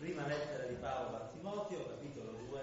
Prima 0.00 0.26
lettera 0.26 0.64
di 0.64 0.76
Paolo 0.76 1.16
a 1.16 1.26
Timoteo, 1.26 1.86
capitolo 1.88 2.32
2, 2.48 2.60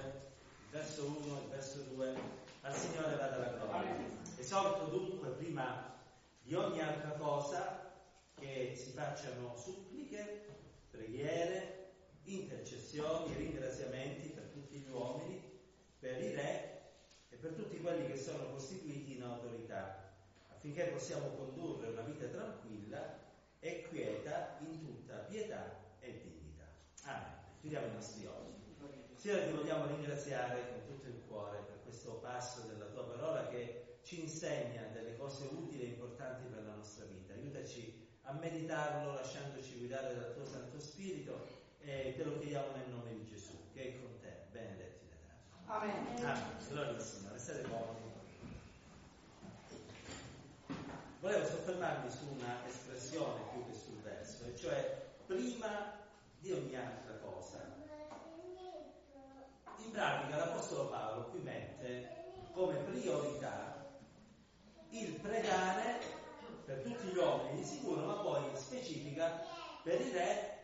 verso 0.72 1.06
1 1.06 1.42
e 1.44 1.48
verso 1.52 1.82
2. 1.94 2.16
Al 2.62 2.74
Signore 2.74 3.16
vada 3.16 3.38
la 3.38 3.52
gloria. 3.52 3.96
Esorto 4.40 4.86
dunque 4.86 5.30
prima 5.34 6.00
di 6.42 6.56
ogni 6.56 6.82
altra 6.82 7.12
cosa 7.12 7.94
che 8.34 8.74
si 8.76 8.90
facciano 8.90 9.56
suppliche, 9.56 10.48
preghiere, 10.90 11.92
intercessioni 12.24 13.32
e 13.36 13.38
ringraziamenti 13.38 14.30
per 14.30 14.46
tutti 14.46 14.80
gli 14.80 14.90
uomini, 14.90 15.40
per 16.00 16.20
i 16.20 16.34
re 16.34 16.82
e 17.30 17.36
per 17.36 17.52
tutti 17.52 17.80
quelli 17.80 18.08
che 18.08 18.18
sono 18.18 18.50
costituiti 18.50 19.16
in 19.16 19.22
autorità, 19.22 20.12
affinché 20.48 20.86
possiamo 20.86 21.28
condurre 21.36 21.90
una 21.90 22.02
vita 22.02 22.26
tranquilla 22.26 23.20
e 23.60 23.86
quieta 23.90 24.58
in 24.62 24.80
tutta 24.80 25.18
pietà. 25.18 25.86
Chiudiamo 27.68 27.92
i 27.92 27.96
nostri 27.96 28.26
occhi. 28.26 28.64
Signore, 29.16 29.48
ti 29.48 29.52
vogliamo 29.52 29.88
ringraziare 29.88 30.70
con 30.70 30.86
tutto 30.86 31.08
il 31.10 31.22
cuore 31.28 31.58
per 31.68 31.84
questo 31.84 32.12
passo 32.14 32.62
della 32.62 32.86
tua 32.86 33.04
parola 33.04 33.50
che 33.50 33.98
ci 34.04 34.22
insegna 34.22 34.84
delle 34.94 35.18
cose 35.18 35.50
utili 35.52 35.82
e 35.82 35.88
importanti 35.88 36.48
per 36.48 36.64
la 36.64 36.76
nostra 36.76 37.04
vita. 37.04 37.34
Aiutaci 37.34 38.08
a 38.22 38.32
meditarlo 38.32 39.16
lasciandoci 39.16 39.80
guidare 39.80 40.16
dal 40.16 40.34
tuo 40.34 40.46
Santo 40.46 40.80
Spirito 40.80 41.46
e 41.82 42.14
te 42.16 42.24
lo 42.24 42.40
chiediamo 42.40 42.74
nel 42.74 42.88
nome 42.88 43.14
di 43.16 43.26
Gesù, 43.26 43.52
che 43.74 43.96
è 43.96 44.00
con 44.00 44.18
te. 44.22 44.46
Benedetti 44.50 45.06
da 45.10 45.16
te. 45.18 45.34
Amen. 45.66 46.24
Amen. 46.24 46.68
Gloria 46.70 46.92
al 46.92 47.02
Signore. 47.02 47.38
State 47.38 47.64
comodi. 47.64 48.00
Volevo 51.20 51.46
soffermarmi 51.46 52.10
su 52.10 52.28
una 52.32 52.66
espressione 52.66 53.42
più 53.52 53.66
che 53.66 53.74
sul 53.74 54.00
verso, 54.04 54.46
e 54.46 54.56
cioè 54.56 55.06
prima 55.26 56.06
di 56.48 56.54
ogni 56.54 56.78
altra 56.78 57.14
cosa. 57.16 57.62
In 59.80 59.92
pratica 59.92 60.38
l'Apostolo 60.38 60.88
Paolo 60.88 61.26
qui 61.26 61.40
mette 61.42 62.50
come 62.54 62.78
priorità 62.78 63.86
il 64.92 65.12
pregare 65.20 66.00
per 66.64 66.84
tutti 66.84 67.08
gli 67.08 67.18
uomini 67.18 67.58
di 67.58 67.66
sicuro, 67.66 68.06
ma 68.06 68.14
poi 68.22 68.56
specifica 68.56 69.44
per 69.84 70.00
i 70.00 70.10
re, 70.12 70.60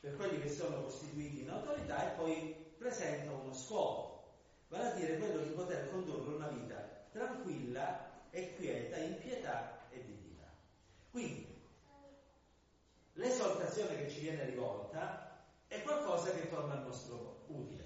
per 0.00 0.16
quelli 0.16 0.40
che 0.40 0.50
sono 0.50 0.82
costituiti 0.82 1.42
in 1.42 1.50
autorità 1.50 2.12
e 2.12 2.16
poi 2.16 2.74
presenta 2.76 3.30
uno 3.30 3.54
scopo, 3.54 4.32
vale 4.68 4.90
a 4.90 4.94
dire 4.94 5.18
quello 5.18 5.42
di 5.42 5.50
poter 5.50 5.88
condurre 5.88 6.34
una 6.34 6.48
vita 6.48 6.84
tranquilla 7.12 8.26
e 8.30 8.56
quieta 8.56 8.96
in 8.96 9.16
pietà 9.18 9.86
e 9.90 10.02
dignità. 10.04 10.48
Quindi 11.12 11.46
l'esortazione 13.12 13.96
che 13.96 14.10
ci 14.10 14.20
viene 14.20 14.44
rivolta 14.44 15.27
è 15.68 15.82
qualcosa 15.82 16.32
che 16.32 16.48
torna 16.48 16.74
al 16.74 16.84
nostro 16.84 17.44
utile, 17.46 17.84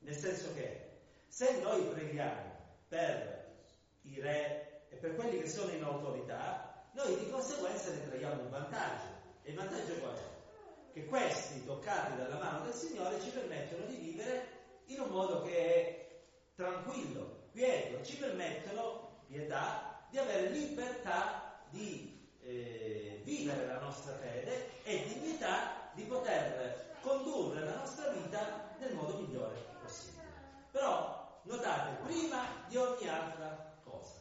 nel 0.00 0.14
senso 0.14 0.52
che 0.54 0.90
se 1.28 1.60
noi 1.60 1.82
preghiamo 1.84 2.50
per 2.88 3.54
i 4.02 4.20
re 4.20 4.86
e 4.90 4.96
per 4.96 5.14
quelli 5.14 5.40
che 5.40 5.48
sono 5.48 5.70
in 5.70 5.82
autorità, 5.82 6.88
noi 6.92 7.16
di 7.16 7.30
conseguenza 7.30 7.90
ne 7.90 8.08
traiamo 8.08 8.42
un 8.42 8.50
vantaggio. 8.50 9.20
E 9.42 9.50
il 9.50 9.56
vantaggio 9.56 9.94
qual 9.94 10.14
è? 10.14 10.92
Che 10.92 11.06
questi, 11.06 11.64
toccati 11.64 12.16
dalla 12.16 12.36
mano 12.36 12.64
del 12.64 12.74
Signore, 12.74 13.20
ci 13.20 13.30
permettono 13.30 13.86
di 13.86 13.96
vivere 13.96 14.46
in 14.86 15.00
un 15.00 15.08
modo 15.08 15.42
che 15.42 15.56
è 15.56 16.20
tranquillo, 16.54 17.48
quieto, 17.52 18.04
ci 18.04 18.16
permettono, 18.16 19.22
pietà, 19.26 20.06
di 20.10 20.18
avere 20.18 20.50
libertà 20.50 21.60
di 21.70 22.28
eh, 22.42 23.22
vivere 23.24 23.66
la 23.66 23.78
nostra 23.78 24.14
fede 24.16 24.82
e 24.82 25.04
dignità 25.06 25.90
di 25.94 26.02
poter 26.02 26.91
condurre 27.02 27.64
la 27.64 27.76
nostra 27.76 28.10
vita 28.10 28.74
nel 28.78 28.94
modo 28.94 29.18
migliore 29.18 29.56
possibile. 29.82 30.24
Però 30.70 31.40
notate, 31.42 32.02
prima 32.02 32.44
di 32.68 32.76
ogni 32.76 33.08
altra 33.08 33.76
cosa. 33.84 34.20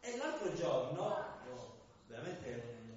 E 0.00 0.16
l'altro 0.16 0.52
giorno, 0.54 1.24
veramente 2.06 2.48
un, 2.48 2.92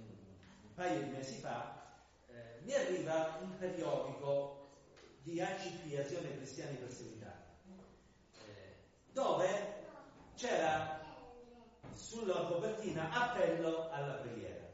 un 0.63 0.73
paio 0.73 1.01
di 1.01 1.09
mesi 1.09 1.35
fa, 1.35 1.83
eh, 2.27 2.59
mi 2.63 2.73
arriva 2.73 3.37
un 3.41 3.55
periodico 3.57 4.69
di 5.21 5.39
ACP, 5.39 5.99
Azione 5.99 6.35
Cristiani 6.35 6.75
Perseguitati, 6.75 7.43
eh, 8.47 8.75
dove 9.11 9.83
c'era 10.35 10.99
sulla 11.93 12.41
copertina 12.45 13.09
appello 13.11 13.89
alla 13.91 14.15
preghiera. 14.15 14.65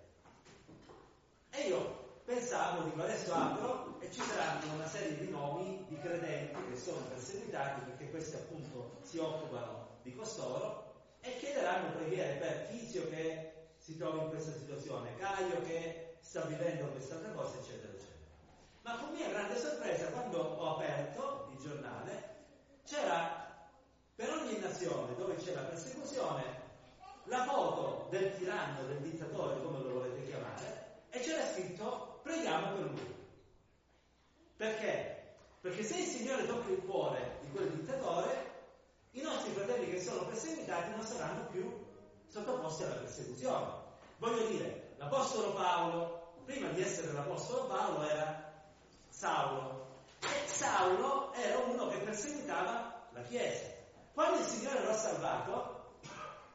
E 1.51 1.67
io 1.67 2.00
pensavo, 2.25 2.83
dico 2.83 3.01
adesso 3.01 3.33
apro 3.33 3.97
e 3.99 4.11
ci 4.11 4.21
saranno 4.21 4.73
una 4.73 4.87
serie 4.87 5.17
di 5.17 5.29
nomi 5.29 5.85
di 5.87 5.99
credenti 5.99 6.59
che 6.69 6.77
sono 6.77 7.01
perseguitati 7.09 7.81
perché 7.81 8.09
questi 8.09 8.35
appunto 8.35 8.99
si 9.03 9.17
occupano 9.17 9.99
di 10.01 10.15
costoro 10.15 10.93
e 11.21 11.37
chiederanno 11.37 11.95
preghiere 11.95 12.35
per 12.35 12.67
Tizio 12.69 13.07
che 13.09 13.69
si 13.77 13.97
trova 13.97 14.23
in 14.23 14.29
questa 14.29 14.53
situazione, 14.53 15.15
Caio 15.17 15.61
che 15.63 16.17
sta 16.19 16.41
vivendo 16.41 16.85
quest'altra 16.85 17.31
cosa, 17.31 17.57
eccetera, 17.57 17.91
eccetera. 17.91 18.19
Ma 18.83 18.95
con 18.97 19.13
mia 19.13 19.29
grande 19.29 19.57
sorpresa, 19.57 20.07
quando 20.07 20.39
ho 20.39 20.75
aperto 20.75 21.49
il 21.51 21.57
giornale, 21.57 22.35
c'era 22.85 23.69
per 24.15 24.29
ogni 24.29 24.57
nazione 24.59 25.15
dove 25.15 25.35
c'è 25.35 25.53
la 25.53 25.61
persecuzione 25.61 26.61
la 27.25 27.45
foto 27.45 28.07
del 28.09 28.35
tiranno, 28.37 28.85
del 28.87 28.99
dittatore, 28.99 29.61
come 29.61 29.79
lo 29.79 29.93
volete 29.93 30.25
chiamare, 30.25 31.01
e 31.09 31.19
c'era 31.19 31.45
scritto 31.45 32.00
preghiamo 32.51 32.75
per 32.75 32.83
lui. 32.91 33.15
Perché? 34.57 35.35
Perché 35.61 35.83
se 35.83 35.97
il 35.97 36.05
Signore 36.05 36.45
tocca 36.45 36.69
il 36.69 36.83
cuore 36.83 37.37
di 37.41 37.51
quel 37.51 37.69
dittatore, 37.69 38.49
i 39.11 39.21
nostri 39.21 39.51
fratelli 39.53 39.89
che 39.89 40.01
sono 40.01 40.25
perseguitati 40.25 40.91
non 40.91 41.05
saranno 41.05 41.45
più 41.47 41.71
sottoposti 42.27 42.83
alla 42.83 42.95
persecuzione. 42.95 43.79
Voglio 44.17 44.47
dire, 44.47 44.93
l'Apostolo 44.97 45.53
Paolo, 45.53 46.33
prima 46.45 46.69
di 46.69 46.81
essere 46.81 47.11
l'Apostolo 47.11 47.65
Paolo, 47.65 48.03
era 48.03 48.53
Saulo. 49.09 49.89
E 50.21 50.47
Saulo 50.47 51.33
era 51.33 51.57
uno 51.59 51.87
che 51.87 51.97
perseguitava 51.97 53.09
la 53.11 53.21
Chiesa. 53.23 53.69
Quando 54.13 54.39
il 54.39 54.45
Signore 54.45 54.83
lo 54.83 54.89
ha 54.89 54.97
salvato, 54.97 55.95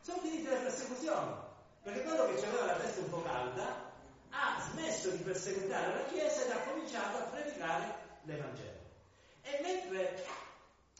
sono 0.00 0.20
finite 0.20 0.50
le 0.50 0.60
persecuzioni, 0.60 1.34
perché 1.82 2.02
quello 2.02 2.26
che 2.26 2.46
aveva 2.46 2.66
la 2.66 2.74
testa 2.74 3.00
un 3.00 3.10
po' 3.10 3.22
calda 3.22 3.85
ha 4.38 4.60
smesso 4.70 5.10
di 5.10 5.22
perseguitare 5.22 5.94
la 5.94 6.04
Chiesa 6.04 6.44
ed 6.44 6.50
ha 6.50 6.60
cominciato 6.60 7.16
a 7.16 7.22
predicare 7.22 7.94
l'Evangelo. 8.24 8.84
E 9.42 9.60
mentre 9.62 10.24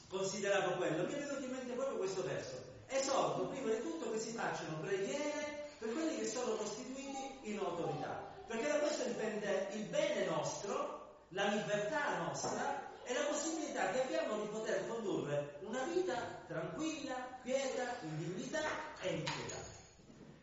consideravo 0.09 0.77
quello, 0.77 1.05
mi 1.05 1.13
è 1.13 1.19
venuto 1.19 1.45
in 1.45 1.51
mente 1.51 1.73
proprio 1.75 1.99
questo 1.99 2.23
verso. 2.23 2.65
Esorto 2.87 3.49
prima 3.49 3.71
di 3.71 3.83
tutto 3.83 4.11
che 4.11 4.19
si 4.19 4.31
facciano 4.31 4.79
preghiere 4.81 5.71
per 5.79 5.93
quelli 5.93 6.19
che 6.19 6.27
sono 6.27 6.55
costituiti 6.55 7.41
in 7.43 7.59
autorità, 7.59 8.25
perché 8.47 8.69
da 8.69 8.79
questo 8.79 9.05
dipende 9.05 9.69
il 9.73 9.85
bene 9.85 10.25
nostro, 10.25 11.25
la 11.31 11.49
libertà 11.49 12.19
nostra 12.19 12.91
e 13.05 13.13
la 13.13 13.25
possibilità 13.25 13.91
che 13.91 14.03
abbiamo 14.03 14.41
di 14.41 14.49
poter 14.49 14.89
condurre 14.89 15.59
una 15.63 15.83
vita 15.85 16.15
tranquilla, 16.47 17.39
quieta, 17.43 17.97
in 18.03 18.17
dignità 18.19 18.63
e 19.01 19.15
in 19.15 19.23
pietà. 19.23 19.57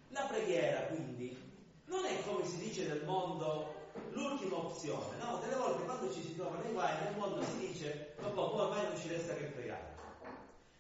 La 0.10 0.26
preghiera, 0.26 0.82
quindi, 0.88 1.43
non 1.94 2.06
è 2.06 2.24
come 2.26 2.44
si 2.44 2.58
dice 2.58 2.88
nel 2.88 3.04
mondo 3.06 3.72
l'ultima 4.10 4.58
opzione, 4.58 5.16
no? 5.18 5.38
Delle 5.38 5.56
volte 5.56 5.84
quando 5.84 6.12
ci 6.12 6.24
si 6.24 6.36
trova 6.36 6.58
nei 6.58 6.72
guai 6.72 6.92
nel 7.04 7.16
mondo 7.16 7.44
si 7.44 7.68
dice, 7.68 8.16
dopo 8.20 8.50
poi 8.50 8.62
ormai 8.62 8.84
non 8.84 8.98
ci 8.98 9.08
resta 9.10 9.36
che 9.36 9.44
pregare. 9.44 9.96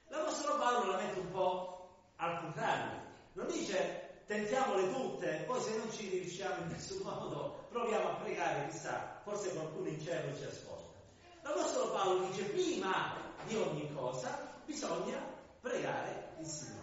L'Apostolo 0.07 0.57
Paolo 0.57 0.91
la 0.91 0.97
mette 0.97 1.19
un 1.19 1.31
po' 1.31 1.89
al 2.15 2.39
contrario, 2.39 3.01
non 3.33 3.47
dice 3.47 4.21
tentiamole 4.25 4.91
tutte, 4.91 5.43
poi 5.45 5.61
se 5.61 5.77
non 5.77 5.91
ci 5.91 6.09
riusciamo 6.09 6.63
in 6.63 6.69
nessun 6.69 7.01
modo 7.03 7.65
proviamo 7.69 8.09
a 8.09 8.15
pregare, 8.15 8.69
chissà, 8.69 9.19
forse 9.23 9.53
qualcuno 9.53 9.89
in 9.89 10.01
cielo 10.01 10.35
ci 10.35 10.45
ascolta. 10.45 10.99
L'Apostolo 11.43 11.91
Paolo 11.91 12.25
dice 12.25 12.43
prima 12.45 13.15
di 13.45 13.55
ogni 13.55 13.93
cosa 13.93 14.61
bisogna 14.65 15.21
pregare 15.61 16.29
il 16.39 16.47
Signore. 16.47 16.82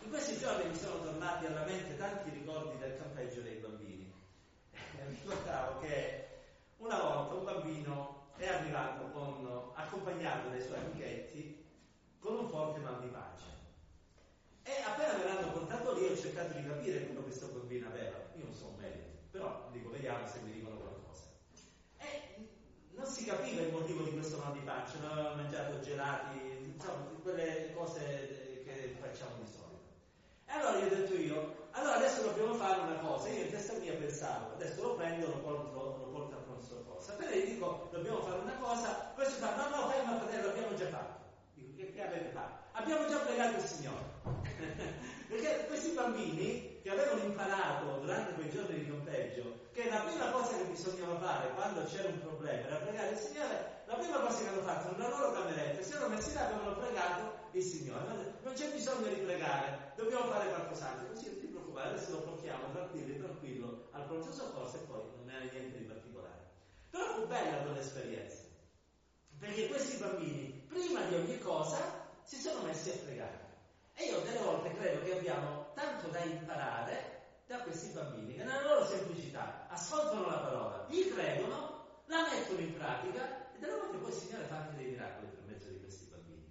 In 0.00 0.10
questi 0.10 0.38
giorni 0.38 0.68
mi 0.68 0.76
sono 0.76 1.02
tornati 1.02 1.46
alla 1.46 1.64
mente 1.64 1.96
tanti 1.96 2.30
ricordi 2.30 2.78
del 2.78 2.96
campeggio 2.96 3.40
dei 3.40 3.56
bambini. 3.56 4.12
Ricordavo 5.08 5.80
che 5.80 6.28
una 6.78 6.98
volta 6.98 7.34
un 7.34 7.44
bambino 7.44 8.28
è 8.36 8.48
arrivato 8.48 9.10
con, 9.10 9.72
accompagnato 9.74 10.48
dai 10.48 10.62
suoi 10.62 10.78
amichetti 10.78 11.60
con 12.20 12.36
un 12.36 12.48
forte 12.48 12.78
mal 12.80 13.00
di 13.00 13.08
pancia. 13.08 13.50
E 14.62 14.72
appena 14.82 15.16
me 15.16 15.24
l'hanno 15.24 15.52
portato 15.52 15.94
lì 15.94 16.06
ho 16.06 16.16
cercato 16.16 16.54
di 16.54 16.64
capire 16.64 17.06
quello 17.06 17.20
che 17.20 17.26
questo 17.26 17.46
bambino 17.46 17.88
aveva. 17.88 18.18
Io 18.36 18.44
non 18.44 18.54
un 18.62 18.76
medico, 18.76 19.08
però 19.30 19.68
dico, 19.72 19.90
vediamo 19.90 20.26
se 20.26 20.40
mi 20.40 20.52
dicono 20.52 20.76
qualcosa. 20.76 21.24
E 21.98 22.48
non 22.90 23.06
si 23.06 23.24
capiva 23.24 23.62
il 23.62 23.72
motivo 23.72 24.02
di 24.02 24.12
questo 24.12 24.38
mal 24.38 24.52
di 24.52 24.60
pancia, 24.60 24.98
non 25.00 25.10
avevano 25.12 25.42
mangiato 25.42 25.80
gelati, 25.80 26.38
insomma, 26.74 27.06
quelle 27.22 27.72
cose 27.74 28.62
che 28.64 28.96
facciamo 29.00 29.42
di 29.42 29.50
solito. 29.50 29.88
E 30.46 30.52
allora 30.52 30.78
gli 30.78 30.84
ho 30.84 30.94
detto 30.94 31.14
io, 31.14 31.68
allora 31.70 31.96
adesso 31.96 32.22
dobbiamo 32.22 32.54
fare 32.54 32.80
una 32.80 32.98
cosa, 32.98 33.28
io 33.28 33.44
in 33.44 33.50
testa 33.50 33.72
mia 33.78 33.94
pensavo, 33.94 34.54
adesso 34.54 34.82
lo 34.82 34.94
prendo, 34.94 35.26
lo 35.26 35.38
porto, 35.38 35.96
lo 36.04 36.10
porto 36.12 36.36
al 36.36 36.42
pronto 36.42 36.66
soccorso. 36.66 37.12
Appena 37.12 37.30
gli 37.30 37.44
dico 37.44 37.88
bambini 46.00 46.80
che 46.82 46.90
avevano 46.90 47.22
imparato 47.22 47.98
durante 48.00 48.32
quei 48.34 48.50
giorni 48.50 48.78
di 48.78 48.88
conteggio 48.88 49.68
che 49.72 49.88
la 49.88 50.00
prima 50.00 50.30
cosa 50.30 50.56
che 50.56 50.59
bisognava 50.70 51.18
fare 51.18 51.52
quando 51.54 51.84
c'era 51.84 52.08
un 52.08 52.20
problema 52.20 52.66
era 52.66 52.76
pregare 52.76 53.10
il 53.10 53.18
Signore, 53.18 53.82
la 53.86 53.94
prima 53.94 54.20
cosa 54.20 54.38
che 54.38 54.48
hanno 54.48 54.62
fatto 54.62 54.92
nella 54.92 55.08
loro 55.08 55.32
cameretta, 55.32 55.82
si 55.82 55.92
erano 55.92 56.14
messi 56.14 56.32
là 56.32 56.48
e 56.48 56.52
avevano 56.52 56.76
pregato 56.76 57.38
il 57.52 57.62
Signore. 57.62 58.38
Non 58.42 58.54
c'è 58.54 58.70
bisogno 58.70 59.08
di 59.08 59.20
pregare, 59.20 59.92
dobbiamo 59.96 60.30
fare 60.30 60.48
qualcos'altro. 60.48 61.08
Così 61.08 61.26
non 61.26 61.40
ti 61.40 61.46
preoccupare, 61.46 61.88
adesso 61.90 62.10
lo 62.12 62.22
portiamo 62.22 62.70
tranquillo, 62.72 63.18
tranquillo 63.18 63.88
al 63.90 64.04
pronto 64.06 64.32
soccorso 64.32 64.76
e 64.76 64.80
poi 64.80 65.02
non 65.16 65.30
era 65.30 65.50
niente 65.50 65.78
di 65.78 65.84
particolare. 65.84 66.48
Però 66.90 67.14
fu 67.14 67.26
bella 67.26 67.62
quell'esperienza, 67.62 68.44
perché 69.38 69.68
questi 69.68 69.96
bambini, 69.98 70.66
prima 70.68 71.02
di 71.02 71.14
ogni 71.14 71.38
cosa, 71.38 71.78
si 72.22 72.36
sono 72.36 72.62
messi 72.62 72.90
a 72.90 72.94
pregare. 73.04 73.48
E 73.94 74.04
io 74.04 74.20
delle 74.20 74.38
volte 74.38 74.72
credo 74.74 75.02
che 75.02 75.18
abbiamo 75.18 75.72
tanto 75.74 76.08
da 76.08 76.20
imparare 76.20 77.09
da 77.50 77.62
questi 77.62 77.90
bambini, 77.90 78.36
che 78.36 78.44
nella 78.44 78.62
loro 78.62 78.86
semplicità 78.86 79.66
ascoltano 79.68 80.24
la 80.24 80.38
parola, 80.38 80.86
gli 80.88 81.10
credono, 81.10 82.04
la 82.06 82.28
mettono 82.30 82.60
in 82.60 82.74
pratica 82.74 83.50
e 83.52 83.58
delle 83.58 83.74
volte 83.74 83.96
poi 83.96 84.10
il 84.10 84.16
Signore 84.16 84.44
fa 84.44 84.58
anche 84.58 84.76
dei 84.76 84.90
miracoli 84.92 85.26
per 85.26 85.42
mezzo 85.46 85.68
di 85.68 85.80
questi 85.80 86.04
bambini. 86.04 86.46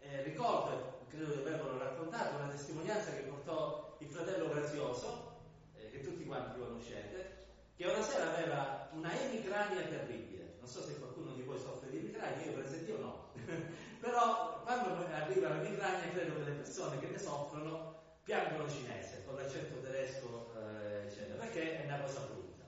Eh, 0.00 0.22
ricordo, 0.24 1.06
credo 1.06 1.26
di 1.26 1.38
avervelo 1.38 1.78
raccontato, 1.78 2.34
una 2.42 2.48
testimonianza 2.48 3.12
che 3.12 3.20
portò 3.20 3.96
il 4.00 4.08
fratello 4.08 4.48
Grazioso, 4.48 5.42
eh, 5.76 5.88
che 5.90 6.00
tutti 6.00 6.26
quanti 6.26 6.58
conoscete, 6.58 7.46
che 7.76 7.86
una 7.86 8.02
sera 8.02 8.34
aveva 8.34 8.88
una 8.94 9.12
emicrania 9.16 9.82
terribile. 9.82 10.56
Non 10.58 10.68
so 10.68 10.82
se 10.82 10.98
qualcuno 10.98 11.34
di 11.34 11.42
voi 11.42 11.60
soffre 11.60 11.88
di 11.88 11.98
emicrania, 11.98 12.46
io 12.46 12.54
per 12.54 12.64
esempio 12.64 12.98
no. 12.98 13.30
Però 14.00 14.60
quando 14.64 15.06
arriva 15.06 15.50
l'emicrania 15.50 16.10
credo 16.10 16.34
che 16.34 16.50
le 16.50 16.56
persone 16.56 16.98
che 16.98 17.06
ne 17.06 17.18
soffrono 17.18 18.01
piangono 18.24 18.68
cinese, 18.68 19.24
con 19.24 19.34
l'accento 19.34 19.80
tedesco, 19.80 20.52
eh, 20.56 21.06
eccetera, 21.06 21.38
perché 21.38 21.82
è 21.82 21.84
una 21.86 22.00
cosa 22.00 22.20
brutta. 22.20 22.64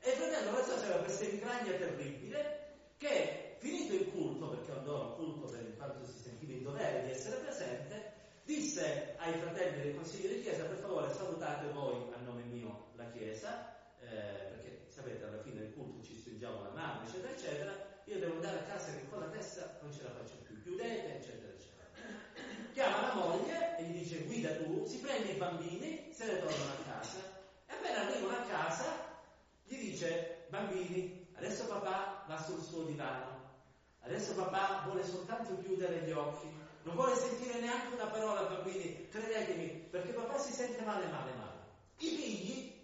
E 0.00 0.10
il 0.10 0.16
fratello 0.16 0.52
Grazioso 0.52 0.84
aveva 0.84 1.02
questa 1.02 1.24
emicrania 1.24 1.72
terribile 1.76 2.58
che 2.98 3.56
finito 3.58 3.94
il 3.94 4.10
culto, 4.10 4.50
perché 4.50 4.70
andò 4.72 5.02
al 5.02 5.14
culto 5.16 5.46
per 5.48 5.76
quanto 5.76 6.04
si 6.04 6.18
sentiva 6.18 6.52
in 6.52 6.62
dovere 6.62 7.04
di 7.04 7.10
essere 7.10 7.36
presente, 7.36 8.12
disse 8.44 9.14
ai 9.18 9.32
fratelli 9.38 9.82
del 9.82 9.94
consiglio 9.94 10.28
di 10.28 10.42
chiesa 10.42 10.64
per 10.64 10.76
favore 10.76 11.10
salutate 11.12 11.72
voi 11.72 12.12
a 12.12 12.20
nome 12.20 12.42
mio 12.42 12.88
la 12.96 13.10
chiesa 13.10 13.74
eh, 14.00 14.06
perché 14.06 14.84
sapete 14.88 15.24
alla 15.24 15.40
fine 15.40 15.60
del 15.60 15.72
culto 15.72 16.04
ci 16.04 16.14
stringiamo 16.18 16.62
la 16.62 16.70
mano, 16.70 17.06
eccetera, 17.06 17.32
eccetera, 17.32 17.72
io 18.04 18.18
devo 18.18 18.34
andare 18.34 18.58
a 18.58 18.62
casa 18.62 18.92
che 18.92 19.08
con 19.08 19.20
la 19.20 19.28
testa 19.28 19.78
non 19.80 19.92
ce 19.92 20.02
la 20.02 20.10
faccio 20.10 20.34
più, 20.44 20.60
chiudete, 20.62 21.16
eccetera. 21.16 21.53
Chiama 22.74 23.00
la 23.02 23.14
moglie 23.14 23.76
e 23.78 23.84
gli 23.84 24.00
dice 24.00 24.24
guida 24.24 24.50
tu, 24.56 24.84
si 24.84 24.98
prende 24.98 25.30
i 25.30 25.36
bambini, 25.36 26.10
se 26.12 26.26
ne 26.26 26.40
tornano 26.40 26.72
a 26.72 26.92
casa 26.92 27.18
e 27.66 27.72
appena 27.72 28.00
arrivano 28.00 28.36
a 28.36 28.42
casa 28.42 28.84
gli 29.62 29.76
dice 29.76 30.46
bambini, 30.48 31.28
adesso 31.36 31.66
papà 31.66 32.24
va 32.26 32.42
sul 32.42 32.60
suo 32.60 32.82
divano, 32.82 33.52
adesso 34.00 34.34
papà 34.34 34.82
vuole 34.86 35.04
soltanto 35.04 35.56
chiudere 35.60 36.00
gli 36.00 36.10
occhi, 36.10 36.52
non 36.82 36.96
vuole 36.96 37.14
sentire 37.14 37.60
neanche 37.60 37.94
una 37.94 38.06
parola 38.06 38.42
bambini, 38.42 39.08
credetemi, 39.08 39.66
perché 39.90 40.12
papà 40.12 40.36
si 40.38 40.52
sente 40.52 40.82
male, 40.82 41.06
male, 41.06 41.32
male. 41.32 41.58
I 41.98 42.08
figli 42.08 42.74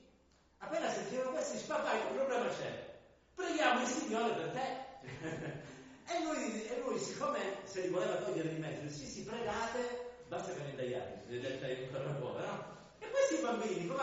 Appena 0.59 0.89
sentivano 0.89 1.31
questo, 1.31 1.55
dice, 1.55 1.67
papà, 1.67 1.91
che 1.91 2.15
problema 2.15 2.47
c'è? 2.47 3.01
Preghiamo 3.35 3.81
il 3.81 3.87
Signore 3.89 4.35
per 4.35 4.51
te. 4.51 5.69
e, 6.11 6.23
lui, 6.25 6.67
e, 6.67 6.81
lui, 6.81 6.99
siccome 6.99 7.39
se 7.65 7.83
li 7.83 7.89
voleva 7.89 8.17
togliere 8.17 8.55
di 8.55 8.61
mezzo, 8.61 8.89
sì, 8.89 9.07
sì, 9.07 9.23
pregate, 9.23 10.23
basta 10.27 10.53
che 10.53 10.63
ne 10.63 10.75
dai 10.75 10.95
altri, 10.95 11.39
vedete 11.39 11.89
ancora 11.93 12.11
un 12.11 12.19
po', 12.19 12.39
no? 12.39 12.79
E 12.99 13.09
questi 13.11 13.43
bambini, 13.43 13.87
come 13.87 14.03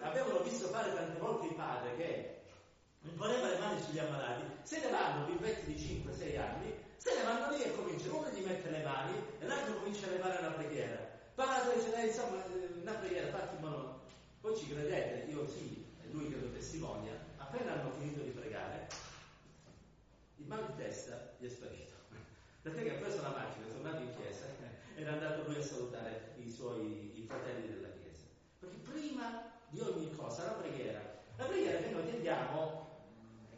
avevano 0.00 0.40
visto 0.40 0.68
fare 0.68 0.94
tante 0.94 1.18
volte 1.18 1.46
il 1.46 1.54
padre, 1.54 1.96
che 1.96 2.40
imponeva 3.00 3.48
le 3.48 3.58
mani 3.58 3.82
sugli 3.82 3.98
ammalati, 3.98 4.44
se 4.62 4.80
ne 4.80 4.90
vanno 4.90 5.26
bimbetti 5.26 5.72
di 5.72 6.04
5-6 6.04 6.38
anni, 6.38 6.74
se 6.96 7.14
ne 7.14 7.22
vanno 7.22 7.56
lì 7.56 7.62
e 7.62 7.74
cominciano, 7.74 8.18
uno 8.18 8.28
gli 8.28 8.44
mette 8.44 8.70
le 8.70 8.82
mani 8.82 9.14
e 9.38 9.46
l'altro 9.46 9.78
comincia 9.78 10.06
a 10.06 10.10
levare 10.10 10.42
la 10.42 10.50
preghiera. 10.50 11.14
Padre, 11.34 11.80
ce 11.80 11.90
l'hai, 11.90 12.08
insomma, 12.08 12.42
una 12.80 12.92
preghiera, 12.92 13.28
fatti 13.28 13.56
in 13.62 13.94
Poi 14.40 14.56
ci 14.56 14.68
credete, 14.68 15.30
io 15.30 15.46
sì, 15.48 15.86
lui 16.10 16.28
che 16.28 16.36
lo 16.36 16.50
testimonia, 16.50 17.12
appena 17.36 17.72
hanno 17.72 17.90
finito 17.98 18.20
di 18.20 18.30
pregare, 18.30 18.88
il 20.46 20.52
mal 20.52 20.64
di 20.64 20.76
testa 20.76 21.34
gli 21.38 21.46
è 21.46 21.48
sparito. 21.48 21.92
Tant'è 22.62 22.82
che 22.84 22.96
ha 22.96 23.00
preso 23.00 23.20
la 23.20 23.30
macchina, 23.30 23.66
è 23.66 23.72
tornato 23.72 24.02
in 24.02 24.14
chiesa 24.14 24.44
ed 24.94 25.04
è 25.04 25.10
andato 25.10 25.42
lui 25.42 25.56
a 25.56 25.62
salutare 25.62 26.34
i 26.36 26.48
suoi 26.48 27.18
i 27.18 27.26
fratelli 27.26 27.66
della 27.66 27.88
chiesa. 27.88 28.24
Perché 28.60 28.76
prima 28.76 29.50
di 29.68 29.80
ogni 29.80 30.14
cosa 30.14 30.44
la 30.44 30.52
preghiera, 30.52 31.00
la 31.36 31.44
preghiera 31.44 31.78
che 31.78 31.90
noi 31.90 32.06
tendiamo, 32.06 32.84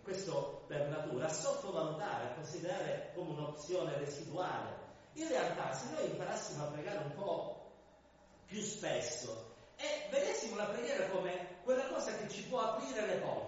questo 0.02 0.64
per 0.66 0.88
natura, 0.88 1.26
a 1.26 1.28
sottovalutare, 1.28 2.24
a 2.24 2.34
considerare 2.34 3.10
come 3.14 3.32
un'opzione 3.32 3.98
residuale. 3.98 4.86
In 5.12 5.28
realtà 5.28 5.72
se 5.74 5.92
noi 5.92 6.10
imparassimo 6.10 6.64
a 6.64 6.68
pregare 6.68 7.04
un 7.04 7.14
po' 7.14 7.72
più 8.46 8.62
spesso 8.62 9.56
e 9.76 10.08
vedessimo 10.10 10.56
la 10.56 10.68
preghiera 10.68 11.08
come 11.08 11.56
quella 11.64 11.86
cosa 11.88 12.16
che 12.16 12.28
ci 12.30 12.44
può 12.44 12.60
aprire 12.60 13.06
le 13.06 13.18
porte, 13.18 13.47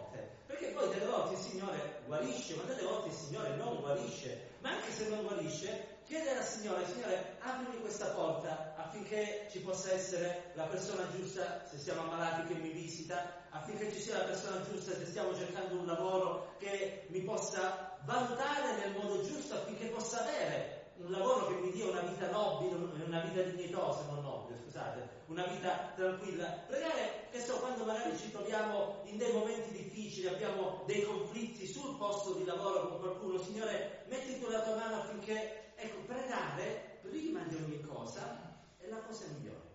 perché 0.51 0.73
poi 0.73 0.89
delle 0.89 1.07
volte 1.07 1.35
il 1.35 1.41
Signore 1.41 2.03
guarisce, 2.07 2.55
ma 2.57 2.63
delle 2.65 2.83
volte 2.83 3.09
il 3.09 3.15
Signore 3.15 3.55
non 3.55 3.79
guarisce, 3.79 4.49
ma 4.59 4.71
anche 4.71 4.91
se 4.91 5.09
non 5.09 5.23
guarisce, 5.23 5.99
chiedere 6.05 6.39
al 6.39 6.45
Signore, 6.45 6.87
Signore, 6.87 7.37
aprimi 7.39 7.79
questa 7.79 8.07
porta 8.07 8.73
affinché 8.75 9.47
ci 9.49 9.61
possa 9.61 9.93
essere 9.93 10.51
la 10.55 10.65
persona 10.65 11.09
giusta 11.17 11.65
se 11.65 11.79
siamo 11.79 12.03
ammalati 12.03 12.53
che 12.53 12.61
mi 12.61 12.71
visita, 12.71 13.33
affinché 13.51 13.93
ci 13.93 14.01
sia 14.01 14.19
la 14.19 14.25
persona 14.25 14.61
giusta 14.63 14.93
se 14.93 15.07
stiamo 15.07 15.33
cercando 15.37 15.79
un 15.79 15.87
lavoro 15.87 16.55
che 16.59 17.07
mi 17.11 17.23
possa 17.23 17.97
valutare 18.05 18.77
nel 18.79 18.93
modo 18.93 19.23
giusto 19.23 19.55
affinché 19.55 19.87
possa 19.87 20.21
avere 20.21 20.80
un 21.05 21.11
lavoro 21.11 21.47
che 21.47 21.55
mi 21.55 21.71
dia 21.71 21.91
una 21.91 22.03
vita 22.03 22.31
nobile, 22.31 22.75
una 22.75 23.21
vita 23.21 23.43
dignitosa, 23.43 24.05
non 24.11 24.23
nobile, 24.23 24.59
scusate, 24.63 25.09
una 25.27 25.45
vita 25.47 25.93
tranquilla. 25.95 26.47
Pregare, 26.67 27.29
che 27.31 27.41
so, 27.41 27.55
quando 27.59 27.85
magari 27.85 28.17
ci 28.17 28.31
troviamo 28.31 29.01
in 29.05 29.17
dei 29.17 29.33
momenti 29.33 29.71
difficili, 29.73 30.29
abbiamo 30.29 30.83
dei 30.87 31.03
conflitti 31.03 31.67
sul 31.67 31.97
posto 31.97 32.35
di 32.35 32.45
lavoro 32.45 32.89
con 32.89 32.99
qualcuno, 32.99 33.39
Signore, 33.39 34.05
metti 34.09 34.39
tu 34.39 34.49
la 34.49 34.63
tua 34.63 34.77
mano 34.77 34.97
affinché, 34.97 35.73
ecco, 35.75 36.01
pregare 36.07 36.99
prima 37.03 37.41
di 37.45 37.57
ogni 37.57 37.81
cosa 37.81 38.59
è 38.77 38.87
la 38.89 38.99
cosa 38.99 39.25
migliore. 39.33 39.69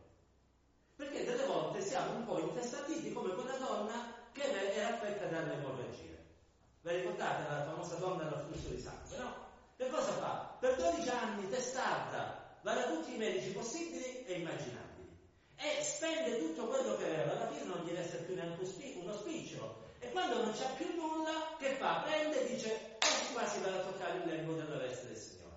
Perché 0.96 1.26
delle 1.26 1.46
volte 1.46 1.82
siamo 1.82 2.16
un 2.16 2.26
po' 2.26 2.40
intestatiti 2.40 3.12
come 3.12 3.34
quella 3.34 3.58
donna 3.58 4.14
che 4.32 4.44
era 4.44 4.96
affetta 4.96 5.26
dalle 5.26 5.54
emorragie. 5.54 6.24
Vi 6.82 6.96
ricordate 6.96 7.50
la 7.50 7.66
famosa 7.66 7.96
donna 7.96 8.24
dal 8.24 8.46
flusso 8.48 8.70
di 8.70 8.80
sangue, 8.80 9.18
no? 9.18 9.45
Che 9.78 9.90
cosa 9.90 10.14
fa? 10.14 10.58
Per 10.60 10.76
12 10.78 11.10
anni 11.10 11.50
testarda, 11.50 12.60
va 12.62 12.74
da 12.74 12.86
tutti 12.94 13.14
i 13.14 13.18
medici 13.18 13.52
possibili 13.52 14.24
e 14.26 14.40
immaginabili 14.40 14.96
e 15.58 15.84
spende 15.84 16.40
tutto 16.40 16.68
quello 16.68 16.96
che 16.96 17.06
aveva, 17.06 17.32
alla 17.34 17.54
fine 17.54 17.66
non 17.66 17.84
gli 17.84 17.92
resta 17.92 18.24
più 18.24 18.36
neanche 18.36 18.64
uno 18.96 19.14
spicciolo 19.14 19.84
e 20.00 20.10
quando 20.12 20.44
non 20.44 20.54
c'ha 20.54 20.70
più 20.76 20.96
nulla, 20.96 21.56
che 21.60 21.76
fa? 21.76 22.04
Prende 22.06 22.42
e 22.42 22.54
dice 22.54 22.98
quasi 23.00 23.34
quasi 23.34 23.60
va 23.60 23.74
a 23.74 23.84
toccare 23.84 24.20
il 24.20 24.28
lembo 24.28 24.54
della 24.54 24.78
veste 24.78 25.08
del 25.08 25.18
Signore. 25.18 25.56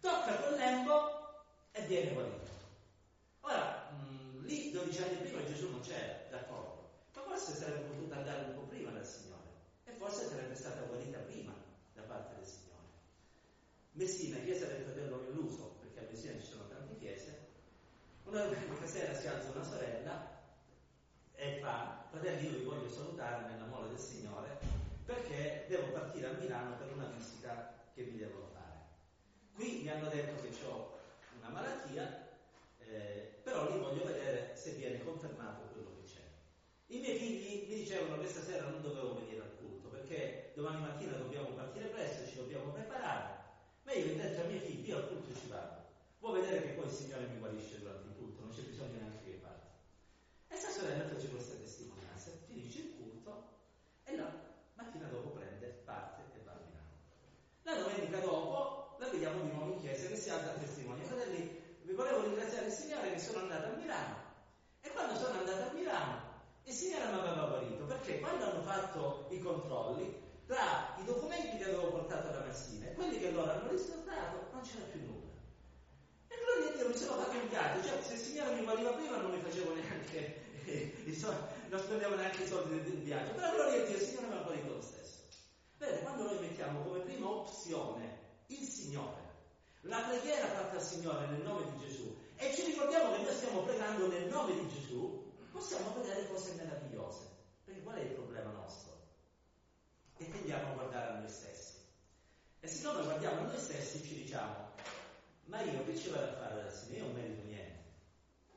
Tocca 0.00 0.34
quel 0.36 0.58
lembo 0.58 1.36
e 1.70 1.82
viene 1.82 2.12
guarito. 2.12 2.50
Ora, 3.40 3.88
mh, 3.90 4.44
lì 4.46 4.70
12 4.70 5.02
anni 5.02 5.16
prima 5.16 5.44
Gesù 5.44 5.70
non 5.70 5.80
c'era, 5.80 6.26
d'accordo, 6.28 6.88
ma 7.14 7.22
forse 7.22 7.54
sarebbe 7.54 7.84
potuta 7.84 8.16
andare 8.16 8.40
un 8.42 8.54
po' 8.54 8.62
prima 8.62 8.90
dal 8.90 9.06
Signore 9.06 9.48
e 9.84 9.92
forse 9.92 10.26
sarebbe 10.26 10.54
stata 10.56 10.82
guarita 10.82 11.18
prima 11.18 11.54
da 11.92 12.02
parte 12.02 12.34
del 12.34 12.44
Signore. 12.44 12.59
Messina, 14.00 14.38
chiesa 14.38 14.64
del 14.64 14.80
fratello 14.80 15.26
Illuso, 15.28 15.76
perché 15.78 16.00
a 16.00 16.08
Messina 16.10 16.32
ci 16.40 16.46
sono 16.46 16.66
tante 16.68 16.96
chiese, 16.96 17.48
una 18.24 18.44
domenica 18.44 18.86
sera 18.86 19.12
si 19.12 19.26
alza 19.26 19.50
una 19.50 19.62
sorella 19.62 20.40
e 21.34 21.58
fa, 21.60 22.06
fratelli 22.08 22.46
io 22.46 22.58
vi 22.60 22.64
voglio 22.64 22.88
salutare 22.88 23.52
nell'amore 23.52 23.88
del 23.88 23.98
Signore 23.98 24.58
perché 25.04 25.66
devo 25.68 25.88
partire 25.88 26.28
a 26.28 26.32
Milano 26.32 26.76
per 26.78 26.90
una 26.94 27.12
visita 27.14 27.74
che 27.92 28.04
vi 28.04 28.16
devo 28.16 28.48
fare. 28.54 28.86
Qui 29.52 29.80
mi 29.82 29.90
hanno 29.90 30.08
detto 30.08 30.40
che 30.40 30.64
ho 30.64 30.96
una 31.38 31.50
malattia, 31.50 32.26
eh, 32.78 33.40
però 33.42 33.70
lì 33.70 33.78
voglio 33.80 34.04
vedere 34.04 34.56
se 34.56 34.70
viene 34.76 35.04
confermato 35.04 35.68
quello 35.72 35.92
che 35.96 36.04
c'è. 36.04 36.24
I 36.86 37.00
miei 37.00 37.18
figli 37.18 37.68
mi 37.68 37.74
dicevano 37.74 38.18
che 38.18 38.28
stasera 38.28 38.66
non 38.66 38.80
dovevo 38.80 39.16
venire 39.16 39.42
al 39.42 39.56
culto 39.58 39.88
perché 39.88 40.52
domani 40.54 40.80
mattina 40.80 41.12
dobbiamo 41.18 41.48
partire 41.48 41.88
presto, 41.88 42.26
ci 42.26 42.36
dobbiamo 42.36 42.70
preparare 42.70 43.40
ma 43.90 43.96
io 43.96 44.12
ho 44.12 44.16
detto 44.16 44.40
ai 44.40 44.46
miei 44.46 44.60
figli, 44.60 44.88
io 44.88 44.96
al 44.98 45.08
culto 45.08 45.34
ci 45.34 45.48
vado. 45.48 45.82
Vuoi 46.20 46.39
vedere 46.50 46.66
che 46.66 46.72
poi 46.72 46.86
il 46.86 46.92
Signore 46.92 47.26
mi 47.26 47.38
guarisce 47.38 47.78
durante 47.78 48.08
il 48.08 48.14
culto, 48.16 48.40
non 48.40 48.50
c'è 48.50 48.62
bisogno 48.62 48.98
neanche 48.98 49.24
che 49.24 49.38
parti. 49.38 49.66
E 50.48 50.56
sta 50.56 50.70
sorella 50.70 51.04
fece 51.04 51.28
questa 51.28 51.54
testimonianza, 51.54 52.30
finisce 52.46 52.78
il 52.80 52.94
culto 52.96 53.30
e 54.02 54.16
la 54.16 54.28
mattina 54.74 55.06
dopo 55.06 55.30
prende 55.30 55.66
parte 55.84 56.22
e 56.34 56.42
va 56.44 56.52
a 56.52 56.60
Milano. 56.66 56.94
La 57.62 57.74
domenica 57.74 58.18
dopo 58.18 58.96
la 58.98 59.08
vediamo 59.08 59.42
di 59.42 59.50
nuovo 59.52 59.72
in 59.74 59.80
chiesa 59.80 60.08
che 60.08 60.16
si 60.16 60.30
alza 60.30 60.50
a 60.50 60.58
testimoniare. 60.58 61.08
Fratelli, 61.08 61.58
vi 61.82 61.92
volevo 61.92 62.22
ringraziare 62.22 62.66
il 62.66 62.72
Signore 62.72 63.12
che 63.12 63.18
sono 63.20 63.38
andato 63.40 63.72
a 63.72 63.76
Milano. 63.76 64.28
E 64.80 64.90
quando 64.90 65.14
sono 65.14 65.38
andato 65.38 65.60
Il 66.70 66.76
Signore 66.76 67.06
mi 67.06 67.18
aveva 67.18 67.46
guarito 67.46 67.84
perché 67.84 68.20
quando 68.20 68.44
hanno 68.44 68.62
fatto 68.62 69.26
i 69.30 69.40
controlli, 69.40 70.14
tra 70.46 70.94
i 71.00 71.04
documenti 71.04 71.56
che 71.56 71.64
avevo 71.64 71.90
portato 71.90 72.28
alla 72.28 72.44
Messina 72.44 72.86
e 72.86 72.92
quelli 72.92 73.18
che 73.18 73.32
loro 73.32 73.50
hanno 73.50 73.70
riscontrato, 73.70 74.50
non 74.52 74.62
c'era 74.62 74.84
più 74.84 75.00
nulla. 75.00 75.19
E 76.40 76.44
gloria 76.44 76.70
a 76.70 76.76
Dio 76.76 76.88
mi 76.88 76.96
sono 76.96 77.20
fatto 77.20 77.36
un 77.36 77.48
viaggio, 77.48 77.86
cioè 77.86 78.02
se 78.02 78.14
il 78.14 78.20
Signore 78.20 78.54
mi 78.54 78.64
guariva 78.64 78.92
prima 78.92 79.16
non 79.18 79.30
mi 79.30 79.42
facevo 79.42 79.74
neanche 79.74 80.48
i 81.04 81.14
soldi, 81.14 81.68
non 81.68 81.80
spendevo 81.80 82.14
neanche 82.14 82.42
i 82.42 82.46
soldi 82.46 82.82
del 82.82 83.02
viaggio, 83.02 83.32
però 83.32 83.52
gloria 83.52 83.82
a 83.82 83.84
Dio 83.84 83.96
il 83.96 84.02
Signore 84.02 84.26
mi 84.28 84.32
ha 84.34 84.42
guarito 84.42 84.72
lo 84.72 84.80
stesso. 84.80 85.18
Vede, 85.76 86.00
quando 86.00 86.24
noi 86.24 86.38
mettiamo 86.40 86.82
come 86.82 87.00
prima 87.00 87.28
opzione 87.28 88.18
il 88.46 88.66
Signore, 88.66 89.20
la 89.82 90.00
preghiera 90.00 90.46
fatta 90.46 90.76
al 90.76 90.82
Signore 90.82 91.26
nel 91.26 91.42
nome 91.42 91.64
di 91.72 91.86
Gesù 91.86 92.16
e 92.36 92.54
ci 92.54 92.64
ricordiamo 92.64 93.14
che 93.14 93.22
noi 93.22 93.34
stiamo 93.34 93.60
pregando 93.62 94.06
nel 94.06 94.28
nome 94.28 94.54
di 94.54 94.68
Gesù, 94.68 95.30
possiamo 95.52 95.92
vedere 95.94 96.26
cose 96.28 96.54
meravigliose. 96.54 97.28
Perché 97.64 97.82
qual 97.82 97.96
è 97.96 98.00
il 98.00 98.12
problema 98.12 98.50
nostro? 98.50 98.92
Che 100.16 100.28
tendiamo 100.30 100.70
a 100.70 100.74
guardare 100.74 101.10
a 101.10 101.18
noi 101.18 101.28
stessi. 101.28 101.74
E 102.60 102.68
siccome 102.68 103.02
guardiamo 103.02 103.40
a 103.40 103.44
noi 103.44 103.58
stessi 103.58 104.02
ci 104.02 104.22
diciamo, 104.22 104.68
ma 105.50 105.60
io 105.62 105.84
che 105.84 105.96
ci 105.96 106.10
vado 106.10 106.30
a 106.30 106.32
fare 106.34 106.70
Signore? 106.70 106.98
Io 106.98 107.04
non 107.04 107.14
merito 107.14 107.42
niente. 107.42 107.78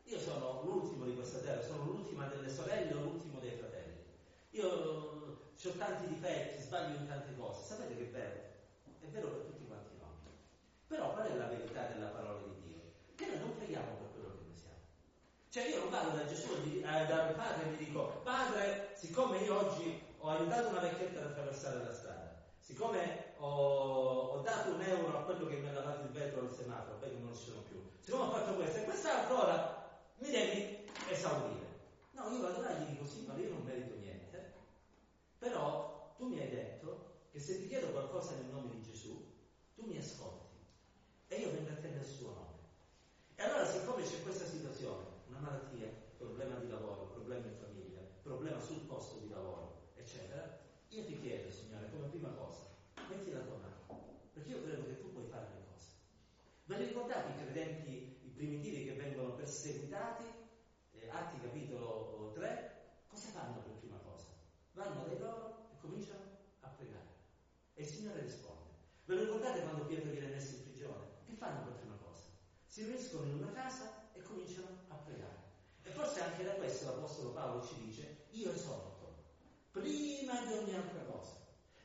Io 0.05 0.19
sono 0.19 0.62
l'ultimo 0.63 1.05
di 1.05 1.15
questa 1.15 1.39
terra, 1.39 1.62
sono 1.62 1.85
l'ultima 1.85 2.27
delle 2.27 2.50
sorelle 2.50 2.93
l'ultimo 2.93 3.39
dei 3.39 3.57
fratelli. 3.57 3.97
Io 4.51 4.69
ho 4.69 5.71
tanti 5.77 6.07
difetti, 6.07 6.62
sbaglio 6.62 6.97
in 6.97 7.07
tante 7.07 7.35
cose. 7.35 7.65
Sapete 7.65 7.97
che 7.97 8.03
è 8.03 8.12
vero? 8.12 8.39
È 9.00 9.07
vero 9.07 9.27
per 9.27 9.41
tutti 9.41 9.65
quanti 9.65 9.97
noi. 9.97 10.35
Però 10.88 11.13
qual 11.13 11.27
è 11.27 11.35
la 11.35 11.47
verità 11.47 11.88
della 11.88 12.07
parola 12.07 12.39
di 12.39 12.62
Dio? 12.62 12.81
Che 13.15 13.25
noi 13.25 13.39
non 13.39 13.57
preghiamo 13.57 13.95
per 13.97 14.12
quello 14.13 14.29
che 14.29 14.43
noi 14.45 14.55
siamo. 14.55 14.77
Cioè 15.50 15.67
io 15.69 15.79
non 15.79 15.89
vado 15.89 16.09
da 16.15 16.25
Gesù, 16.25 16.53
eh, 16.63 16.81
dal 16.81 17.33
padre 17.33 17.65
e 17.65 17.69
mi 17.71 17.77
dico, 17.77 18.21
padre, 18.23 18.93
siccome 18.93 19.39
io 19.39 19.57
oggi 19.57 20.00
ho 20.19 20.29
aiutato 20.29 20.69
una 20.69 20.79
vecchietta 20.79 21.19
ad 21.19 21.25
attraversare 21.31 21.83
la 21.83 21.93
strada, 21.93 22.23
siccome 22.63 23.34
ho, 23.39 24.38
ho, 24.38 24.41
dato 24.41 24.72
un 24.74 24.82
euro 24.82 25.17
a 25.17 25.24
quello 25.24 25.48
che 25.48 25.58
mi 25.58 25.67
ha 25.67 25.74
lavato 25.74 26.05
il 26.05 26.12
vetro 26.12 26.41
al 26.41 26.55
semaforo, 26.55 26.98
poi 26.98 27.20
non 27.20 27.36
ci 27.36 27.50
sono 27.50 27.62
più, 27.63 27.77
siccome 28.00 28.24
ho 28.24 28.32
fatto 28.32 28.55
questo 28.55 28.77
e 28.77 28.84
quest'altro 28.86 29.43
ora 29.43 30.00
mi 30.20 30.29
devi 30.32 30.86
esaurire. 31.10 31.72
No, 32.12 32.29
io 32.29 32.39
vado 32.39 32.62
là 32.62 32.77
e 32.77 32.82
gli 32.82 32.91
dico 32.91 33.05
sì, 33.05 33.25
ma 33.25 33.36
io 33.36 33.50
non 33.50 33.63
merito 33.63 33.96
niente, 33.96 34.53
però 35.38 36.13
tu 36.15 36.27
mi 36.27 36.39
hai 36.39 36.50
detto 36.50 37.12
che 37.32 37.39
se 37.39 37.60
ti 37.60 37.67
chiedo 37.67 37.89
qualcosa 37.89 38.34
nel 38.36 38.46
nome 38.46 38.70
di 38.70 38.82
Gesù, 38.82 39.22
tu 39.75 39.84
mi 39.86 39.98
ascolti 39.98 40.55
e 41.27 41.36
io 41.36 41.51
vengo 41.51 41.72
a 41.72 41.75
te 41.75 41.89
nel 41.89 42.05
suo 42.05 42.32
nome. 42.32 42.62
E 43.36 43.43
allora 43.43 43.65
siccome 43.65 44.03
c'è 44.03 44.22
questa 44.22 44.46
situazione, 44.46 45.03
una 45.25 45.39
malattia, 45.39 45.91
problema 46.15 46.55
di 46.55 46.70
lavoro, 46.70 47.10
problema 47.12 47.46
in 47.46 47.55
famiglia, 47.55 48.01
problema 48.22 48.60
sul 48.60 48.79
posto 48.86 49.17
di 49.17 49.27
lavoro, 49.27 49.62
io 50.95 51.05
ti 51.05 51.19
chiedo, 51.19 51.50
Signore, 51.50 51.89
come 51.89 52.07
prima 52.07 52.29
cosa, 52.29 52.62
metti 53.09 53.31
la 53.31 53.39
tua 53.39 53.57
mano, 53.57 54.19
perché 54.31 54.50
io 54.50 54.63
credo 54.63 54.85
che 54.85 55.00
tu 55.00 55.12
puoi 55.12 55.25
fare 55.25 55.50
le 55.55 55.65
cose. 55.71 55.88
Ve 56.65 56.77
li 56.77 56.85
ricordate 56.85 57.31
i 57.31 57.43
credenti, 57.43 58.19
i 58.21 58.29
primitivi 58.29 58.85
che 58.85 58.93
vengono 58.93 59.33
perseguitati? 59.33 60.23
Eh, 60.91 61.09
Atti 61.09 61.41
capitolo 61.41 62.31
3, 62.35 63.05
cosa 63.07 63.27
fanno 63.29 63.62
per 63.62 63.73
prima 63.79 63.97
cosa? 63.97 64.27
Vanno 64.73 65.03
dai 65.03 65.17
loro 65.17 65.67
e 65.71 65.77
cominciano 65.79 66.21
a 66.59 66.67
pregare. 66.67 67.12
E 67.73 67.81
il 67.81 67.88
Signore 67.88 68.21
risponde. 68.21 68.69
Ve 69.05 69.15
lo 69.15 69.21
ricordate 69.21 69.62
quando 69.62 69.85
Pietro 69.85 70.12
viene 70.12 70.27
messo 70.27 70.55
in 70.55 70.63
prigione? 70.63 71.05
Che 71.25 71.33
fanno 71.33 71.63
per 71.63 71.73
prima 71.73 71.95
cosa? 71.95 72.21
Si 72.65 72.83
riuniscono 72.83 73.25
in 73.25 73.35
una 73.41 73.51
casa 73.51 74.12
e 74.13 74.21
cominciano 74.21 74.67
a 74.89 74.95
pregare. 74.95 75.41
E 75.81 75.89
forse 75.89 76.21
anche 76.21 76.43
da 76.43 76.53
questo 76.53 76.85
l'Apostolo 76.85 77.31
Paolo 77.31 77.65
ci 77.65 77.75
dice, 77.83 78.27
io 78.29 78.51
esorto, 78.51 78.92
prima 79.74 80.39
di 80.46 80.53
ogni 80.53 80.75
altra 80.75 81.01
cosa, 81.12 81.34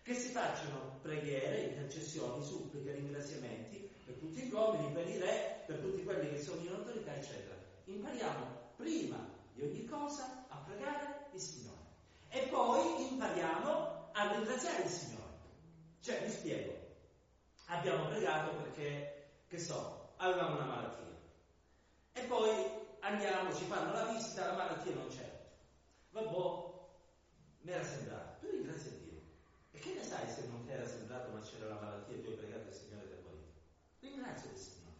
che 0.02 0.12
si 0.12 0.28
facciano 0.28 0.98
preghiere, 1.00 1.62
intercessioni, 1.62 2.44
suppliche, 2.44 2.92
ringraziamenti 2.92 3.90
per 4.04 4.14
tutti 4.16 4.42
gli 4.42 4.52
uomini, 4.52 4.92
per 4.92 5.08
i 5.08 5.18
re, 5.18 5.64
per 5.66 5.78
tutti 5.78 6.04
quelli 6.04 6.28
che 6.28 6.38
sono 6.40 6.60
in 6.60 6.68
autorità, 6.68 7.14
eccetera. 7.14 7.56
Impariamo 7.84 8.72
prima 8.76 9.16
di 9.54 9.62
ogni 9.62 9.84
cosa 9.86 10.44
a 10.48 10.56
pregare 10.58 11.28
il 11.32 11.40
Signore. 11.40 11.76
E 12.28 12.40
poi 12.48 13.10
impariamo 13.10 14.10
a 14.12 14.32
ringraziare 14.34 14.82
il 14.82 14.90
Signore. 14.90 15.38
Cioè, 16.00 16.22
vi 16.24 16.30
spiego, 16.30 16.74
abbiamo 17.66 18.08
pregato 18.08 18.54
perché, 18.56 19.30
che 19.48 19.58
so, 19.58 20.12
avevamo 20.16 20.56
una 20.56 20.66
malattia. 20.66 21.16
E 22.12 22.20
poi 22.24 22.50
andiamo, 23.00 23.54
ci 23.54 23.64
fanno 23.64 23.92
la 23.92 24.12
visita, 24.12 24.46
la 24.46 24.56
malattia 24.56 24.92
non 24.92 25.08
c'è. 25.08 25.46
Vabbè, 26.10 26.76
mi 27.60 27.72
era 27.72 27.84
sembrato. 27.84 28.38
Tu 28.40 28.50
ringrazia 28.50 28.90
Dio. 28.90 29.20
E 29.72 29.78
che 29.78 29.94
ne 29.94 30.04
sai 30.04 30.28
se 30.28 30.46
non 30.48 30.64
ti 30.64 30.72
era 30.72 30.86
sembrato 30.86 31.30
ma 31.30 31.40
c'era 31.40 31.68
la 31.68 31.80
malattia 31.80 32.16
e 32.16 32.22
tu 32.22 32.30
hai 32.30 32.36
pregato 32.36 32.68
il 32.68 32.74
Signore 32.74 33.08
del 33.08 33.22
guarito? 33.22 33.52
Ringrazio 34.00 34.50
il 34.50 34.56
Signore. 34.56 34.96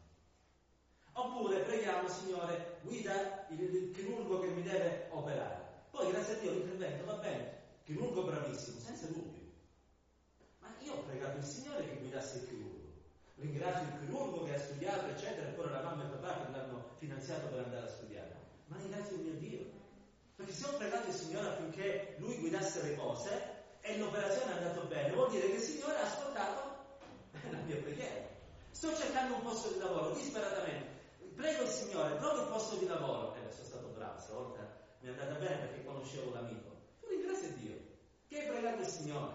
Oppure 1.12 1.60
preghiamo, 1.60 2.08
Signore, 2.08 2.78
guida 2.82 3.46
il, 3.50 3.60
il 3.60 3.90
chirurgo 3.92 4.40
che 4.40 4.48
mi 4.48 4.62
deve 4.62 5.08
operare. 5.10 5.86
Poi, 5.90 6.12
grazie 6.12 6.34
a 6.34 6.38
Dio, 6.38 6.52
l'intervento 6.52 7.04
va 7.06 7.14
bene, 7.14 7.58
chirurgo 7.84 8.22
bravissimo, 8.22 8.78
senza 8.78 9.06
dubbio. 9.06 9.46
Ma 10.60 10.68
io 10.80 10.94
ho 10.94 11.02
pregato 11.02 11.38
il 11.38 11.44
Signore 11.44 11.88
che 11.88 11.96
guidasse 11.96 12.38
il 12.38 12.46
chirurgo. 12.46 12.78
Ringrazio 13.34 13.86
il 13.88 13.98
chirurgo 14.00 14.44
che 14.44 14.54
ha 14.54 14.58
studiato, 14.58 15.06
eccetera, 15.06 15.48
e 15.48 15.52
poi 15.52 15.70
la 15.70 15.82
mamma 15.82 16.02
e 16.02 16.06
il 16.06 16.10
papà 16.18 16.44
che 16.44 16.50
l'hanno 16.52 16.90
finanziato 16.98 17.46
per 17.48 17.64
andare 17.64 17.86
a 17.86 17.88
studiare. 17.88 18.36
Ma 18.66 18.76
ringrazio 18.76 19.16
il 19.16 19.22
mio 19.22 19.34
Dio. 19.34 19.77
Perché 20.38 20.52
se 20.52 20.66
ho 20.66 20.76
pregato 20.76 21.08
il 21.08 21.14
Signore 21.14 21.48
affinché 21.48 22.14
lui 22.18 22.38
guidasse 22.38 22.80
le 22.82 22.94
cose 22.94 23.56
e 23.80 23.98
l'operazione 23.98 24.52
è 24.52 24.56
andata 24.58 24.82
bene, 24.82 25.12
vuol 25.12 25.30
dire 25.30 25.48
che 25.48 25.56
il 25.56 25.60
Signore 25.60 25.96
ha 25.98 26.04
ascoltato 26.04 26.62
la 27.50 27.58
mia 27.66 27.74
preghiera. 27.78 28.24
Sto 28.70 28.94
cercando 28.94 29.34
un 29.34 29.42
posto 29.42 29.72
di 29.72 29.80
lavoro 29.80 30.10
disperatamente. 30.10 30.86
Prego 31.34 31.62
il 31.64 31.68
Signore, 31.68 32.18
trovo 32.18 32.42
il 32.42 32.48
posto 32.50 32.76
di 32.76 32.86
lavoro. 32.86 33.34
E 33.34 33.48
eh, 33.48 33.50
sono 33.50 33.66
stato 33.66 33.88
bravo, 33.88 34.20
stavolta 34.20 34.76
mi 35.00 35.08
è 35.08 35.10
andata 35.10 35.40
bene 35.40 35.56
perché 35.56 35.84
conoscevo 35.84 36.32
l'amico. 36.32 36.70
Tu 37.00 37.08
ringrazia 37.08 37.48
Dio 37.48 37.74
che 38.28 38.38
hai 38.38 38.46
pregato 38.46 38.80
il 38.80 38.86
Signore. 38.86 39.34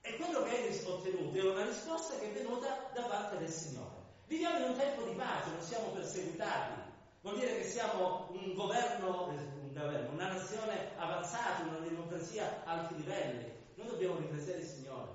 E 0.00 0.16
quello 0.16 0.42
che 0.44 0.56
hai 0.56 0.86
ottenuto 0.86 1.36
è 1.36 1.50
una 1.50 1.66
risposta 1.66 2.16
che 2.16 2.30
è 2.30 2.32
venuta 2.32 2.90
da 2.94 3.02
parte 3.02 3.36
del 3.36 3.50
Signore. 3.50 4.08
Viviamo 4.26 4.56
in 4.64 4.70
un 4.70 4.78
tempo 4.78 5.02
di 5.02 5.14
pace, 5.16 5.50
non 5.50 5.60
siamo 5.60 5.90
perseguitati. 5.90 6.80
Vuol 7.20 7.38
dire 7.38 7.58
che 7.58 7.64
siamo 7.64 8.28
un 8.30 8.54
governo, 8.54 9.28
un 9.80 9.86
governo, 9.86 10.12
una 10.12 10.32
nazione 10.32 10.90
avanzata, 10.96 11.62
una 11.62 11.78
democrazia 11.78 12.62
a 12.64 12.72
alti 12.72 12.96
livelli. 12.96 13.50
Noi 13.74 13.86
dobbiamo 13.88 14.18
ringraziare 14.18 14.60
il 14.60 14.66
Signore, 14.66 15.10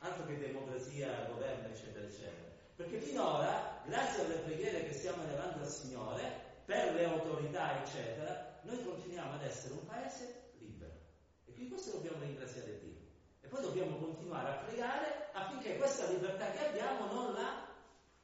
altro 0.00 0.26
che 0.26 0.38
democrazia, 0.38 1.26
governo, 1.30 1.68
eccetera, 1.68 2.04
eccetera. 2.04 2.50
Perché 2.74 2.98
finora, 2.98 3.80
grazie 3.84 4.24
alle 4.24 4.34
preghiere 4.38 4.84
che 4.84 4.92
stiamo 4.92 5.22
elevando 5.22 5.62
al 5.62 5.68
Signore, 5.68 6.50
per 6.64 6.94
le 6.94 7.04
autorità, 7.04 7.82
eccetera, 7.82 8.60
noi 8.62 8.82
continuiamo 8.82 9.34
ad 9.34 9.42
essere 9.42 9.74
un 9.74 9.86
paese 9.86 10.50
libero. 10.58 10.92
E 11.44 11.52
quindi 11.52 11.70
questo 11.70 11.92
dobbiamo 11.92 12.18
ringraziare 12.20 12.78
Dio. 12.80 13.00
E 13.40 13.46
poi 13.46 13.62
dobbiamo 13.62 13.96
continuare 13.96 14.48
a 14.48 14.64
pregare 14.64 15.28
affinché 15.32 15.76
questa 15.76 16.06
libertà 16.06 16.50
che 16.50 16.66
abbiamo 16.66 17.12
non 17.12 17.32
la 17.34 17.68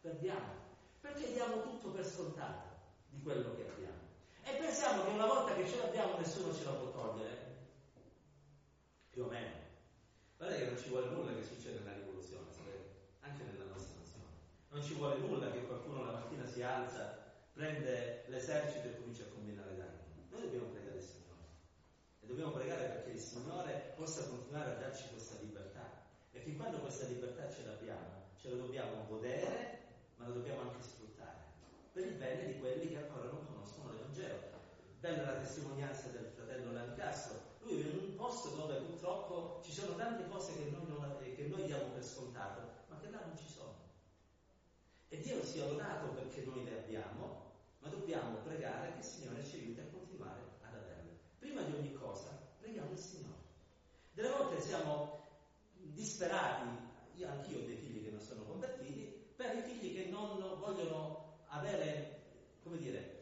perdiamo. 0.01 0.57
Perché 1.01 1.33
diamo 1.33 1.63
tutto 1.63 1.91
per 1.91 2.05
scontato 2.05 2.67
di 3.09 3.21
quello 3.23 3.55
che 3.55 3.69
abbiamo. 3.69 4.08
E 4.49 4.57
pensiamo 4.57 5.05
che 5.05 5.11
una 5.11 5.27
volta 5.27 5.55
che 5.55 5.69
ce 5.69 5.77
l'abbiamo 5.77 6.17
nessuno 6.17 6.55
ce 6.55 6.65
la 6.65 6.71
può 6.71 6.91
togliere. 6.91 7.37
Più 9.11 9.25
o 9.25 9.29
meno. 9.29 9.57
Guardate 10.39 10.63
che 10.63 10.71
non 10.71 10.79
ci 10.81 10.89
vuole 10.89 11.11
nulla 11.11 11.35
che 11.35 11.45
succeda 11.45 11.81
nella 11.81 11.99
rivoluzione, 11.99 12.51
sapete? 12.51 13.13
Anche 13.21 13.45
nella 13.45 13.65
nostra 13.65 14.01
nazione. 14.01 14.33
Non 14.71 14.83
ci 14.83 14.95
vuole 14.95 15.19
nulla 15.19 15.51
che 15.51 15.67
qualcuno 15.67 16.03
la 16.03 16.13
mattina 16.13 16.47
si 16.47 16.63
alza, 16.63 17.19
prende 17.53 18.25
l'esercito 18.29 18.89
e 18.89 18.97
comincia 18.97 19.25
a 19.25 19.29
combinare 19.35 19.77
danni. 19.77 20.27
Noi 20.31 20.41
dobbiamo 20.41 20.69
pregare 20.69 20.97
il 20.97 21.03
Signore. 21.03 21.45
E 22.21 22.27
dobbiamo 22.27 22.51
pregare 22.53 22.85
perché 22.87 23.11
il 23.11 23.21
Signore 23.21 23.93
possa 23.97 24.27
continuare 24.29 24.71
a 24.71 24.79
darci 24.79 25.11
questa 25.13 25.37
libertà. 25.41 26.07
E 26.33 26.41
fin 26.41 26.57
quando 26.57 26.79
questa 26.79 27.05
libertà 27.05 27.51
ce 27.53 27.67
l'abbiamo, 27.67 28.33
ce 28.41 28.49
la 28.49 28.57
dobbiamo 28.57 29.05
godere, 29.09 29.79
ma 30.17 30.27
la 30.27 30.33
dobbiamo 30.33 30.63
anche 30.63 30.83
sfruttare 30.83 30.99
per 31.99 32.07
il 32.07 32.15
bene 32.15 32.47
di 32.47 32.59
quelli 32.61 32.89
che 32.89 32.97
ancora 32.97 33.25
non 33.25 33.45
conoscono 33.45 33.68
l'Evangelo. 33.91 34.57
Bella 35.01 35.33
la 35.33 35.39
testimonianza 35.39 36.09
del 36.09 36.27
fratello 36.35 36.73
Lancastro. 36.73 37.41
Lui 37.61 37.77
vive 37.77 37.91
in 37.91 38.11
un 38.11 38.15
posto 38.17 38.51
dove 38.51 38.81
purtroppo 38.81 39.61
ci 39.63 39.73
sono 39.73 39.95
tante 39.95 40.29
cose 40.29 40.55
che 40.57 40.71
noi, 40.71 40.87
non, 40.89 41.17
che 41.21 41.47
noi 41.47 41.65
diamo 41.65 41.93
per 41.93 42.05
scontato, 42.05 42.61
ma 42.89 42.99
che 42.99 43.11
là 43.11 43.25
non 43.25 43.37
ci 43.37 43.49
sono. 43.49 43.77
E 45.09 45.21
Dio 45.21 45.45
sia 45.45 45.67
lodato 45.67 46.09
perché 46.09 46.45
noi 46.45 46.65
le 46.65 46.79
abbiamo, 46.79 47.53
ma 47.79 47.89
dobbiamo 47.89 48.39
pregare 48.39 48.93
che 48.93 48.99
il 48.99 49.05
Signore 49.05 49.45
ci 49.45 49.57
aiuti 49.57 49.81
a 49.81 49.87
continuare 49.93 50.41
ad 50.63 50.75
averle. 50.75 51.17
Prima 51.39 51.63
di 51.63 51.73
ogni 51.73 51.95
cosa, 51.95 52.31
preghiamo 52.59 52.91
il 52.91 52.99
Signore. 52.99 53.39
Delle 54.13 54.31
volte 54.31 54.61
siamo 54.61 55.27
disperati, 55.75 56.69
io 57.15 57.29
anch'io 57.29 57.61
ho 57.61 57.67
dei 57.67 57.77
figli 57.77 58.03
che 58.03 58.11
non 58.11 58.21
sono 58.21 58.43
convertiti, 58.43 59.33
per 59.37 59.57
i 59.57 59.63
figli 59.63 59.95
che 59.95 60.11
non 60.11 60.39
vogliono 60.59 61.45
avere, 61.49 62.23
come 62.63 62.77
dire, 62.79 63.18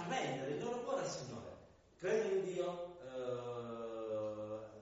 eh, 0.00 0.14
arrendere 0.14 0.50
il 0.52 0.62
loro 0.62 0.82
cuore 0.82 1.02
al 1.02 1.08
Signore. 1.08 1.56
Credono 1.98 2.34
in 2.34 2.44
Dio, 2.44 2.98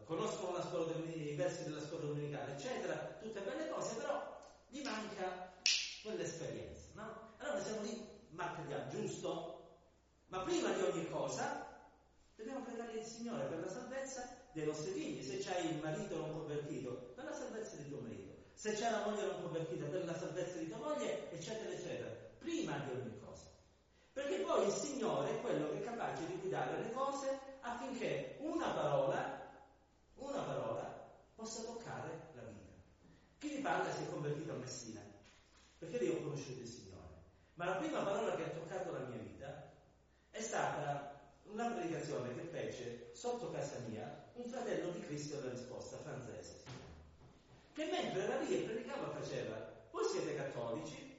conoscono 0.05 0.57
la 0.57 0.63
scuola 0.63 0.95
i 0.95 1.35
versi 1.35 1.65
della 1.65 1.81
scuola 1.81 2.07
domenicale, 2.07 2.53
eccetera, 2.53 2.95
tutte 3.21 3.41
belle 3.41 3.69
cose, 3.69 3.95
però 3.97 4.41
gli 4.69 4.83
manca 4.83 5.53
quell'esperienza, 6.03 6.87
no? 6.95 7.35
Allora 7.39 7.63
siamo 7.63 7.83
lì, 7.83 8.09
martedì, 8.31 8.75
giusto? 8.89 9.57
Ma 10.29 10.41
prima 10.41 10.71
di 10.73 10.83
ogni 10.83 11.11
cosa 11.11 11.67
dobbiamo 12.37 12.63
pregare 12.63 12.93
il 12.93 13.05
Signore 13.05 13.45
per 13.47 13.61
la 13.61 13.69
salvezza 13.69 14.29
dei 14.53 14.67
nostri 14.67 14.93
figli. 14.93 15.23
Se 15.23 15.39
c'hai 15.39 15.71
il 15.71 15.81
marito 15.83 16.17
non 16.17 16.33
convertito, 16.33 17.13
per 17.15 17.25
la 17.25 17.33
salvezza 17.33 17.77
di 17.77 17.89
tuo 17.89 18.01
marito. 18.01 18.37
Se 18.55 18.73
c'è 18.73 18.91
la 18.91 19.05
moglie 19.07 19.27
non 19.27 19.43
convertita, 19.43 19.87
per 19.87 20.05
la 20.05 20.17
salvezza 20.17 20.59
di 20.59 20.69
tua 20.69 20.79
moglie, 20.79 21.31
eccetera, 21.31 21.71
eccetera. 21.71 22.11
Prima 22.39 22.77
di 22.79 22.91
ogni 22.91 23.19
cosa. 23.19 23.28
Perché 24.19 24.39
poi 24.41 24.67
il 24.67 24.73
Signore 24.73 25.31
è 25.31 25.41
quello 25.41 25.71
che 25.71 25.79
è 25.79 25.85
capace 25.85 26.27
di 26.27 26.39
guidare 26.39 26.83
le 26.83 26.91
cose 26.91 27.39
affinché 27.61 28.39
una 28.41 28.71
parola, 28.71 29.49
una 30.17 30.43
parola, 30.43 31.07
possa 31.37 31.63
toccare 31.63 32.31
la 32.35 32.43
vita. 32.43 32.73
Chi 33.39 33.49
vi 33.49 33.61
parla 33.61 33.93
si 33.93 34.03
è 34.03 34.11
convertito 34.11 34.55
a 34.55 34.57
Messina, 34.57 35.01
perché 35.79 35.99
io 35.99 36.15
ho 36.15 36.23
conosciuto 36.23 36.63
il 36.63 36.67
Signore. 36.67 37.15
Ma 37.55 37.67
la 37.67 37.77
prima 37.77 38.03
parola 38.03 38.35
che 38.35 38.43
ha 38.43 38.49
toccato 38.49 38.91
la 38.91 39.05
mia 39.07 39.19
vita 39.19 39.71
è 40.31 40.41
stata 40.41 41.17
una 41.45 41.71
predicazione 41.71 42.35
che 42.35 42.43
fece 42.43 43.11
sotto 43.13 43.53
casa 43.53 43.79
mia 43.87 44.31
un 44.33 44.49
fratello 44.49 44.91
di 44.91 45.01
Cristo 45.03 45.37
alla 45.37 45.51
risposta, 45.51 45.97
francese, 45.99 46.57
che 47.73 47.85
mentre 47.85 48.25
era 48.25 48.41
lì 48.41 48.53
e 48.53 48.65
predicava 48.65 49.11
faceva, 49.11 49.65
voi 49.93 50.05
siete 50.07 50.35
cattolici, 50.35 51.17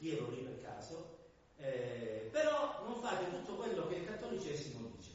io 0.00 0.12
ero 0.12 0.28
lì 0.28 0.42
per 0.42 0.60
caso, 0.60 1.15
eh, 1.58 2.28
però 2.30 2.82
non 2.84 3.00
fate 3.00 3.28
tutto 3.30 3.54
quello 3.56 3.86
che 3.88 3.96
il 3.96 4.06
cattolicesimo 4.06 4.88
dice, 4.96 5.10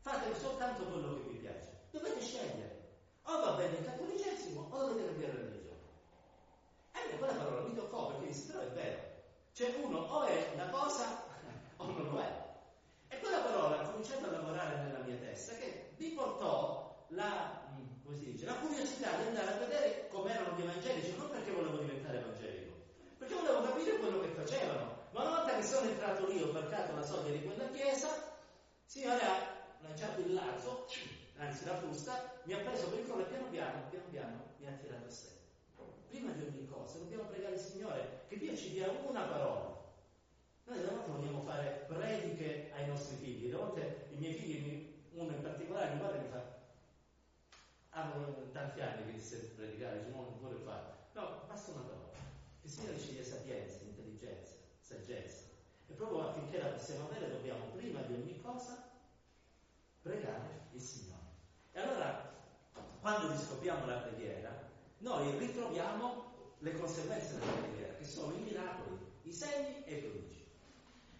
fate 0.00 0.34
soltanto 0.34 0.84
quello 0.84 1.14
che 1.14 1.30
vi 1.30 1.38
piace, 1.38 1.86
dovete 1.90 2.20
scegliere, 2.20 2.78
o 3.22 3.40
va 3.40 3.52
bene 3.52 3.76
il 3.76 3.84
cattolicesimo 3.84 4.68
o 4.70 4.78
dovete 4.78 5.06
cambiare 5.06 5.32
religione. 5.32 5.76
E 6.92 6.98
a 6.98 7.06
me 7.10 7.18
quella 7.18 7.34
parola 7.34 7.60
mi 7.62 7.74
toccò 7.74 8.06
perché 8.08 8.26
disse, 8.26 8.46
però 8.46 8.60
è 8.60 8.70
vero, 8.72 8.98
cioè 9.52 9.74
uno 9.82 9.98
o 9.98 10.24
è 10.24 10.50
una 10.54 10.68
cosa 10.70 11.24
o 11.76 11.84
non 11.84 12.10
lo 12.10 12.20
è. 12.20 12.46
E 13.08 13.20
quella 13.20 13.40
parola 13.40 13.80
ha 13.80 13.88
cominciato 13.88 14.26
a 14.26 14.30
lavorare 14.30 14.82
nella 14.82 15.04
mia 15.04 15.16
testa 15.16 15.54
che 15.54 15.92
mi 15.96 16.08
portò 16.10 17.06
la, 17.08 17.62
mm, 17.76 18.14
dice, 18.14 18.44
la 18.44 18.54
curiosità 18.54 19.16
di 19.16 19.28
andare 19.28 19.52
a 19.52 19.58
vedere 19.58 20.08
com'erano 20.08 20.56
gli 20.56 20.62
evangelici, 20.62 21.16
non 21.16 21.30
perché 21.30 21.52
volevo 21.52 21.78
diventare 21.78 22.18
evangelico, 22.18 22.72
perché 23.18 23.34
volevo 23.34 23.62
capire 23.62 23.98
quello 23.98 24.20
che 24.20 24.28
facevano. 24.28 24.96
Ma 25.10 25.22
una 25.22 25.30
volta 25.36 25.56
che 25.56 25.62
sono 25.62 25.88
entrato 25.88 26.26
lì, 26.26 26.42
ho 26.98 27.00
varcato 27.00 27.00
la 27.00 27.04
soglia 27.04 27.36
di 27.36 27.44
quella 27.44 27.70
chiesa, 27.70 28.36
Signore 28.84 29.22
ha 29.22 29.76
lanciato 29.80 30.20
il 30.20 30.34
lazo, 30.34 30.86
anzi 31.36 31.64
la 31.64 31.76
frusta, 31.76 32.40
mi 32.44 32.52
ha 32.54 32.58
preso 32.58 32.88
per 32.88 33.00
il 33.00 33.06
collo 33.06 33.22
e 33.22 33.28
piano 33.28 33.48
piano, 33.48 33.88
piano 33.90 34.06
piano 34.10 34.42
mi 34.58 34.66
ha 34.66 34.72
tirato 34.72 35.06
a 35.06 35.10
sé. 35.10 35.26
Prima 36.08 36.32
di 36.32 36.42
ogni 36.42 36.66
cosa 36.66 36.98
dobbiamo 36.98 37.24
pregare 37.24 37.54
il 37.54 37.60
Signore 37.60 38.24
che 38.28 38.38
Dio 38.38 38.56
ci 38.56 38.70
dia 38.70 38.88
una 38.88 39.22
parola 39.22 39.76
noi 40.64 40.78
alle 40.78 40.88
volte 40.88 41.10
vogliamo 41.10 41.40
fare 41.40 41.86
prediche 41.88 42.70
ai 42.74 42.86
nostri 42.88 43.16
figli, 43.16 43.46
alle 43.46 43.56
volte 43.56 44.08
i 44.10 44.16
miei 44.16 44.34
figli, 44.34 45.02
uno 45.12 45.30
in 45.30 45.40
particolare, 45.40 45.94
mi 45.94 45.98
guarda 45.98 46.18
e 46.18 46.20
mi 46.20 46.28
fa, 46.28 46.44
hanno 47.90 48.50
tanti 48.52 48.82
anni 48.82 49.06
che 49.06 49.12
disse 49.12 49.54
predicare, 49.56 50.04
dice, 50.04 50.10
non 50.10 50.38
vuole 50.38 50.58
fare. 50.66 50.92
No, 51.14 51.44
basta 51.46 51.70
una 51.70 51.80
parola. 51.80 52.12
Il 52.60 52.70
Signore 52.70 52.98
ci 52.98 53.12
dia 53.12 53.24
sapienza, 53.24 53.78
intelligenza, 53.82 54.56
saggezza. 54.78 55.47
E 55.88 55.94
proprio 55.94 56.28
affinché 56.28 56.60
la 56.60 56.68
possiamo 56.68 57.08
avere 57.08 57.30
dobbiamo 57.30 57.64
prima 57.74 58.00
di 58.02 58.12
ogni 58.12 58.40
cosa 58.40 58.90
pregare 60.02 60.68
il 60.72 60.80
Signore. 60.80 61.26
E 61.72 61.80
allora, 61.80 62.34
quando 63.00 63.30
riscopriamo 63.30 63.86
la 63.86 63.98
preghiera, 63.98 64.66
noi 64.98 65.36
ritroviamo 65.38 66.26
le 66.58 66.74
conseguenze 66.78 67.38
della 67.38 67.52
preghiera, 67.52 67.94
che 67.94 68.04
sono 68.04 68.34
i 68.34 68.40
miracoli, 68.40 68.98
i 69.22 69.32
segni 69.32 69.84
e 69.84 69.94
i 69.94 70.00
prodigi. 70.00 70.46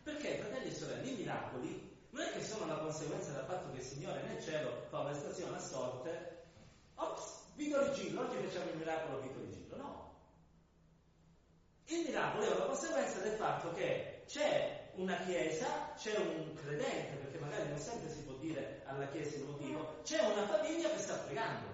Perché, 0.03 0.39
fratelli 0.39 0.69
e 0.69 0.75
sorelle, 0.75 1.09
i 1.09 1.17
miracoli 1.17 1.97
non 2.11 2.23
è 2.23 2.33
che 2.33 2.43
sono 2.43 2.67
la 2.67 2.79
conseguenza 2.79 3.33
del 3.33 3.45
fatto 3.45 3.71
che 3.73 3.79
il 3.79 3.85
Signore 3.85 4.23
nel 4.23 4.43
cielo 4.43 4.87
fa 4.89 5.01
una 5.01 5.15
stazione 5.15 5.57
a 5.57 5.61
sorte, 5.61 6.45
ops, 6.95 7.37
Vito 7.55 7.83
Rigillo, 7.89 8.23
oggi 8.23 8.37
facciamo 8.37 8.71
il 8.71 8.77
miracolo 8.77 9.21
Vito 9.21 9.41
Rigillo, 9.41 9.77
no. 9.77 10.17
Il 11.87 12.05
miracolo 12.07 12.45
è 12.45 12.55
una 12.55 12.67
conseguenza 12.67 13.19
del 13.21 13.37
fatto 13.37 13.73
che 13.73 14.18
c'è 14.29 14.91
una 14.97 15.17
chiesa, 15.25 15.95
c'è 15.97 16.15
un 16.19 16.55
credente, 16.55 17.17
perché 17.17 17.39
magari 17.39 17.71
non 17.71 17.79
sempre 17.79 18.11
si 18.11 18.21
può 18.21 18.35
dire 18.35 18.83
alla 18.85 19.09
chiesa 19.09 19.37
il 19.37 19.45
motivo, 19.45 20.01
c'è 20.03 20.21
una 20.21 20.47
famiglia 20.47 20.91
che 20.91 20.99
sta 20.99 21.15
pregando. 21.15 21.67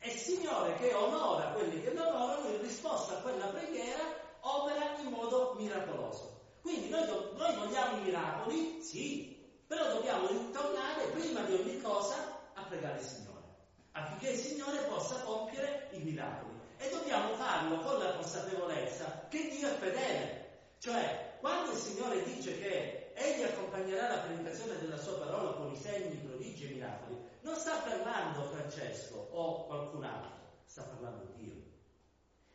E 0.00 0.10
il 0.10 0.18
Signore 0.18 0.74
che 0.76 0.92
onora 0.92 1.52
quelli 1.52 1.80
che 1.80 1.92
lo 1.92 2.08
onorano, 2.08 2.48
in 2.48 2.60
risposta 2.60 3.16
a 3.16 3.20
quella 3.20 3.46
preghiera, 3.46 4.02
opera 4.40 4.96
in 4.98 5.10
modo 5.10 5.54
miracoloso. 5.56 6.40
Quindi 6.60 6.88
noi, 6.88 7.06
noi 7.06 7.54
vogliamo 7.54 7.98
i 7.98 8.00
miracoli, 8.00 8.82
sì, 8.82 9.40
però 9.66 9.86
dobbiamo 9.94 10.26
ritornare 10.26 11.06
prima 11.10 11.42
di 11.42 11.54
ogni 11.54 11.80
cosa 11.80 12.16
a 12.54 12.62
pregare 12.64 12.98
il 12.98 13.04
Signore, 13.04 13.44
affinché 13.92 14.30
il 14.30 14.38
Signore 14.38 14.78
possa 14.88 15.20
compiere 15.20 15.88
i 15.92 15.98
miracoli. 15.98 16.54
E 16.78 16.90
dobbiamo 16.90 17.34
farlo 17.34 17.78
con 17.78 17.98
la 17.98 18.14
consapevolezza 18.14 19.26
che 19.28 19.48
Dio 19.48 19.68
è 19.68 19.76
fedele. 19.78 20.46
Cioè, 20.78 21.35
quando 21.40 21.72
il 21.72 21.78
Signore 21.78 22.22
dice 22.24 22.58
che 22.60 23.12
Egli 23.14 23.44
accompagnerà 23.44 24.08
la 24.08 24.22
predicazione 24.22 24.78
della 24.78 24.98
sua 24.98 25.18
parola 25.18 25.52
con 25.52 25.72
i 25.72 25.76
segni, 25.76 26.16
prodigi 26.16 26.70
e 26.70 26.74
miracoli, 26.74 27.18
non 27.40 27.56
sta 27.56 27.78
parlando 27.78 28.42
Francesco 28.42 29.28
o 29.30 29.64
qualcun 29.64 30.04
altro, 30.04 30.42
sta 30.66 30.82
parlando 30.82 31.32
Dio. 31.34 31.54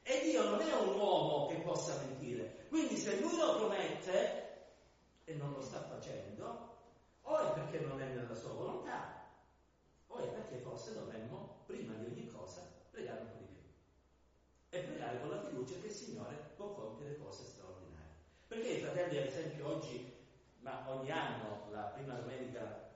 E 0.03 0.21
Dio 0.23 0.43
non 0.49 0.61
è 0.61 0.73
un 0.73 0.93
uomo 0.95 1.47
che 1.47 1.55
possa 1.61 1.97
mentire. 2.05 2.67
Quindi 2.69 2.95
se 2.95 3.19
lui 3.19 3.35
lo 3.37 3.55
promette 3.55 4.67
e 5.23 5.33
non 5.33 5.51
lo 5.51 5.61
sta 5.61 5.81
facendo, 5.81 6.77
o 7.21 7.37
è 7.39 7.53
perché 7.53 7.79
non 7.79 7.99
è 7.99 8.05
nella 8.05 8.35
sua 8.35 8.51
volontà, 8.51 9.29
o 10.07 10.17
è 10.17 10.27
perché 10.27 10.57
forse 10.57 10.93
dovremmo, 10.93 11.63
prima 11.65 11.93
di 11.95 12.05
ogni 12.05 12.27
cosa, 12.27 12.61
pregare 12.91 13.21
un 13.21 13.29
po' 13.31 13.37
di 13.39 13.45
più. 13.45 13.61
E 14.69 14.79
pregare 14.83 15.19
con 15.21 15.29
la 15.29 15.41
fiducia 15.41 15.79
che 15.79 15.87
il 15.87 15.93
Signore 15.93 16.35
può 16.55 16.73
compiere 16.73 17.17
cose 17.17 17.45
straordinarie. 17.45 17.60
Perché 18.51 18.67
i 18.67 18.81
fratelli, 18.81 19.17
ad 19.17 19.27
esempio, 19.27 19.77
oggi, 19.77 20.13
ma 20.59 20.83
ogni 20.89 21.09
anno, 21.09 21.69
la 21.71 21.83
prima 21.83 22.15
domenica 22.15 22.91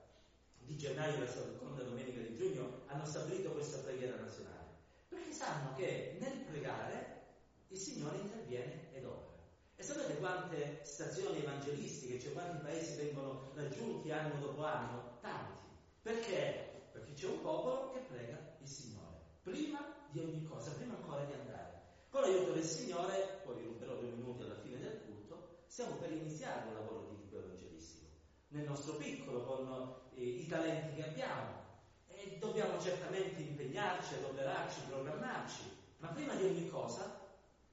di 0.58 0.76
gennaio 0.76 1.16
e 1.16 1.20
la 1.20 1.28
seconda 1.28 1.82
domenica 1.82 2.20
di 2.20 2.36
giugno, 2.36 2.82
hanno 2.88 3.06
stabilito 3.06 3.52
questa 3.52 3.78
preghiera 3.78 4.18
nazionale. 4.18 4.66
Perché 5.08 5.32
sanno 5.32 5.74
che 5.76 6.18
nel 6.20 6.40
pregare 6.40 7.22
il 7.70 7.78
Signore 7.78 8.18
interviene 8.18 8.92
ed 8.92 9.06
opera. 9.06 9.38
E 9.78 9.82
sapete 9.84 10.18
quante 10.18 10.82
stazioni 10.84 11.42
evangelistiche, 11.42 12.20
cioè 12.20 12.34
quanti 12.34 12.62
paesi 12.62 12.98
vengono 12.98 13.52
raggiunti 13.56 14.12
anno 14.12 14.38
dopo 14.42 14.66
anno? 14.66 15.20
Tanti. 15.22 15.70
Perché? 16.02 16.90
Perché 16.92 17.14
c'è 17.14 17.28
un 17.28 17.40
popolo 17.40 17.94
che 17.94 18.00
prega 18.00 18.58
il 18.60 18.68
Signore, 18.68 19.22
prima 19.42 19.80
di 20.10 20.20
ogni 20.20 20.44
cosa, 20.44 20.72
prima 20.72 20.96
ancora 20.96 21.24
di 21.24 21.32
andare. 21.32 21.82
Con 22.10 22.24
l'aiuto 22.24 22.52
del 22.52 22.64
Signore, 22.66 23.40
poi 23.46 23.56
vi 23.56 23.64
ruberò 23.68 23.96
due 23.96 24.10
minuti 24.10 24.44
alla 24.44 24.60
fine 24.60 24.80
del 24.80 25.05
stiamo 25.76 25.96
per 25.96 26.10
iniziare 26.10 26.70
un 26.70 26.74
lavoro 26.76 27.10
di 27.10 27.18
tipo 27.18 27.38
evangelistico, 27.38 28.06
nel 28.48 28.64
nostro 28.64 28.94
piccolo, 28.94 29.44
con 29.44 29.94
eh, 30.16 30.24
i 30.24 30.48
talenti 30.48 30.96
che 30.96 31.10
abbiamo, 31.10 31.64
e 32.08 32.38
dobbiamo 32.40 32.80
certamente 32.80 33.42
impegnarci, 33.42 34.14
adoperarci, 34.14 34.80
programmarci, 34.88 35.64
ma 35.98 36.08
prima 36.08 36.34
di 36.36 36.46
ogni 36.46 36.70
cosa 36.70 37.30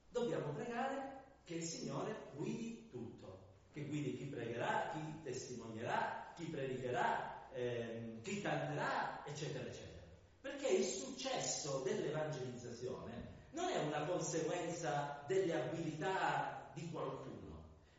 dobbiamo 0.09 0.51
pregare 0.51 1.21
che 1.45 1.53
il 1.53 1.63
Signore 1.63 2.31
guidi 2.35 2.89
tutto, 2.89 3.39
che 3.71 3.85
guidi 3.85 4.17
chi 4.17 4.25
pregherà, 4.25 4.89
chi 4.91 5.21
testimonierà, 5.23 6.33
chi 6.35 6.43
predicherà, 6.47 7.47
ehm, 7.53 8.21
chi 8.21 8.41
canterà, 8.41 9.23
eccetera, 9.25 9.65
eccetera. 9.65 10.03
Perché 10.41 10.67
il 10.67 10.83
successo 10.83 11.79
dell'evangelizzazione 11.85 13.47
non 13.51 13.69
è 13.69 13.77
una 13.77 14.03
conseguenza 14.03 15.23
delle 15.25 15.53
abilità 15.53 16.69
di 16.73 16.89
qualcuno, 16.91 17.32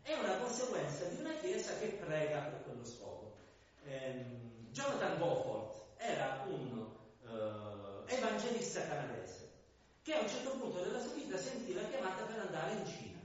è 0.04 0.12
una 0.12 0.36
conseguenza 0.36 1.04
di 1.06 1.16
una 1.20 1.32
Chiesa 1.40 1.78
che 1.78 1.86
prega 1.86 2.40
per 2.40 2.62
quello 2.64 2.84
scopo. 2.84 3.36
Ehm, 3.86 4.68
Jonathan 4.70 5.16
Beaufort 5.16 5.82
era 5.96 6.44
un 6.46 6.86
uh, 7.22 8.04
evangelista 8.06 8.86
canadese 8.86 9.52
che 10.02 10.14
a 10.14 10.20
un 10.20 10.28
certo 10.28 10.50
punto 10.58 10.82
della 10.82 11.00
sua 11.00 11.14
vita 11.14 11.38
sentì 11.38 11.72
la 11.72 11.84
chiamata 11.88 12.24
per 12.24 12.38
andare 12.38 12.72
in 12.72 12.86
Cina. 12.86 13.18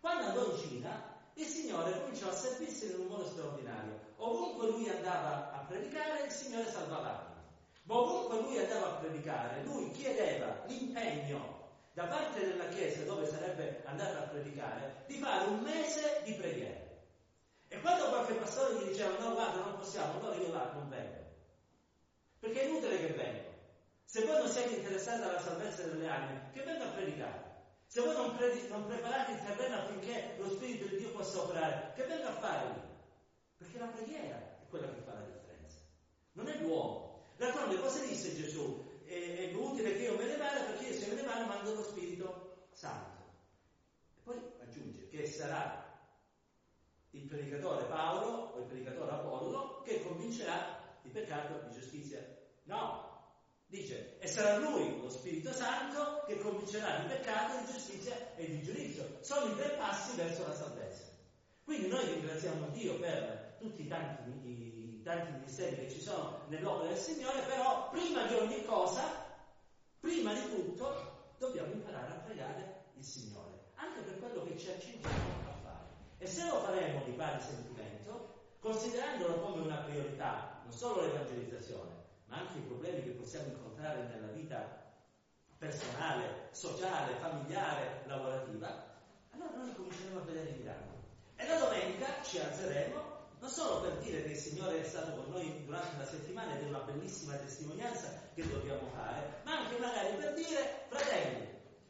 Quando 0.00 0.26
andò 0.26 0.50
in 0.50 0.58
Cina, 0.58 1.14
il 1.34 1.46
Signore 1.46 2.00
cominciò 2.00 2.28
a 2.28 2.32
servirsi 2.32 2.86
in 2.86 3.00
un 3.00 3.06
modo 3.06 3.26
straordinario. 3.26 4.00
Ovunque 4.16 4.70
lui 4.70 4.88
andava 4.88 5.52
a 5.52 5.64
predicare, 5.68 6.24
il 6.24 6.32
Signore 6.32 6.68
salvava 6.68 7.20
anime. 7.20 7.44
Ma 7.84 7.94
ovunque 7.94 8.40
lui 8.40 8.58
andava 8.58 8.86
a 8.86 8.98
predicare, 8.98 9.62
lui 9.62 9.92
chiedeva 9.92 10.64
l'impegno 10.66 11.55
da 11.96 12.04
parte 12.04 12.46
della 12.46 12.68
Chiesa 12.68 13.04
dove 13.04 13.24
sarebbe 13.24 13.80
andato 13.86 14.18
a 14.18 14.28
predicare 14.28 15.04
di 15.06 15.16
fare 15.16 15.48
un 15.48 15.60
mese 15.60 16.20
di 16.24 16.34
preghiera. 16.34 16.78
E 17.68 17.80
quando 17.80 18.10
qualche 18.10 18.34
pastore 18.34 18.74
gli 18.74 18.88
diceva 18.88 19.16
no 19.18 19.32
guarda 19.32 19.64
non 19.64 19.78
possiamo, 19.78 20.20
allora 20.20 20.36
io 20.36 20.52
là 20.52 20.72
non 20.74 20.90
vengo. 20.90 21.24
Perché 22.38 22.60
è 22.60 22.64
inutile 22.66 22.98
che 22.98 23.14
venga. 23.14 23.44
Se 24.04 24.26
voi 24.26 24.36
non 24.36 24.46
siete 24.46 24.74
interessati 24.74 25.22
alla 25.22 25.40
salvezza 25.40 25.84
delle 25.84 26.06
anime, 26.06 26.50
che 26.52 26.62
venga 26.64 26.84
a 26.84 26.90
predicare. 26.90 27.44
Se 27.86 28.02
voi 28.02 28.14
non, 28.14 28.36
pre- 28.36 28.68
non 28.68 28.86
preparate 28.86 29.32
il 29.32 29.42
terreno 29.42 29.76
affinché 29.76 30.34
lo 30.36 30.50
Spirito 30.50 30.84
di 30.88 30.98
Dio 30.98 31.12
possa 31.12 31.40
operare, 31.40 31.92
che 31.94 32.04
venga 32.04 32.28
a 32.28 32.38
fare 32.38 32.68
lì. 32.74 32.80
Perché 33.56 33.78
la 33.78 33.86
preghiera 33.86 34.36
è 34.36 34.68
quella 34.68 34.92
che 34.92 35.00
fa 35.00 35.14
la 35.14 35.24
differenza. 35.24 35.78
Non 36.32 36.46
è 36.46 36.58
l'uomo. 36.58 37.22
D'altronde 37.38 37.80
cosa 37.80 38.04
disse 38.04 38.36
Gesù? 38.36 38.85
È, 39.06 39.50
è 39.50 39.54
utile 39.54 39.96
che 39.96 40.02
io 40.02 40.16
me 40.16 40.26
ne 40.26 40.36
vada 40.36 40.64
perché 40.64 40.92
se 40.92 41.06
me 41.08 41.14
ne 41.14 41.22
vado 41.22 41.46
mando 41.46 41.74
lo 41.74 41.82
Spirito 41.84 42.68
Santo. 42.72 43.22
E 44.16 44.20
poi 44.22 44.36
aggiunge 44.60 45.08
che 45.08 45.26
sarà 45.26 45.84
il 47.10 47.26
predicatore 47.26 47.84
Paolo 47.86 48.52
o 48.54 48.58
il 48.58 48.66
predicatore 48.66 49.12
Apollo 49.12 49.82
che 49.84 50.02
convincerà 50.02 50.98
di 51.02 51.08
peccato, 51.08 51.66
di 51.68 51.72
giustizia. 51.72 52.24
No, 52.64 53.06
dice, 53.66 54.18
e 54.18 54.26
sarà 54.26 54.58
lui, 54.58 55.00
lo 55.00 55.08
Spirito 55.08 55.52
Santo, 55.52 56.24
che 56.26 56.38
convincerà 56.38 56.98
di 56.98 57.06
peccato, 57.06 57.64
di 57.64 57.72
giustizia 57.72 58.34
e 58.34 58.46
di 58.46 58.62
giudizio. 58.62 59.18
Sono 59.20 59.52
i 59.52 59.56
tre 59.56 59.76
passi 59.76 60.16
verso 60.16 60.46
la 60.46 60.54
salvezza. 60.54 61.05
Quindi 61.66 61.88
noi 61.88 62.06
ringraziamo 62.06 62.68
Dio 62.68 62.94
per 63.00 63.56
tutti 63.58 63.82
i 63.82 63.88
tanti, 63.88 64.30
i 64.30 65.02
tanti 65.02 65.32
ministeri 65.32 65.74
che 65.74 65.90
ci 65.90 66.00
sono 66.00 66.44
nell'opera 66.46 66.90
del 66.90 66.96
Signore, 66.96 67.40
però 67.40 67.90
prima 67.90 68.24
di 68.26 68.34
ogni 68.34 68.64
cosa, 68.64 69.02
prima 69.98 70.32
di 70.32 70.48
tutto, 70.48 71.34
dobbiamo 71.38 71.72
imparare 71.72 72.12
a 72.12 72.20
pregare 72.24 72.84
il 72.94 73.02
Signore, 73.02 73.64
anche 73.74 74.00
per 74.02 74.20
quello 74.20 74.44
che 74.44 74.56
ci 74.56 74.70
accingiamo 74.70 75.54
e 76.18 76.26
se 76.28 76.46
lo 76.46 76.60
faremo 76.60 77.02
di 77.02 77.10
pari 77.10 77.40
sentimento, 77.40 78.54
considerandolo 78.60 79.40
come 79.40 79.62
una 79.62 79.78
priorità, 79.78 80.60
non 80.62 80.72
solo 80.72 81.00
l'evangelizzazione, 81.00 81.90
ma 82.26 82.36
anche 82.36 82.58
i 82.58 82.62
problemi 82.62 83.02
che 83.02 83.10
possiamo 83.10 83.48
incontrare 83.48 84.04
nella 84.04 84.28
vita 84.28 84.84
personale, 85.58 86.48
sociale, 86.52 87.16
familiare, 87.16 88.04
lavorativa, 88.06 88.94
allora 89.30 89.56
noi 89.56 89.74
cominceremo 89.74 90.20
a 90.20 90.22
vedere 90.22 90.50
il 90.50 90.58
miracolo. 90.58 90.95
E 91.36 91.46
la 91.46 91.58
domenica 91.58 92.22
ci 92.22 92.38
alzeremo 92.38 93.16
non 93.38 93.50
solo 93.50 93.80
per 93.82 93.98
dire 93.98 94.24
che 94.24 94.30
il 94.30 94.36
Signore 94.36 94.80
è 94.80 94.84
stato 94.84 95.12
con 95.12 95.30
noi 95.30 95.64
durante 95.64 95.96
la 95.98 96.06
settimana 96.06 96.56
ed 96.56 96.64
è 96.64 96.68
una 96.68 96.80
bellissima 96.80 97.36
testimonianza 97.36 98.08
che 98.34 98.48
dobbiamo 98.48 98.88
fare, 98.94 99.40
ma 99.44 99.58
anche 99.58 99.78
magari 99.78 100.16
per 100.16 100.34
dire, 100.34 100.86
fratelli, 100.88 101.46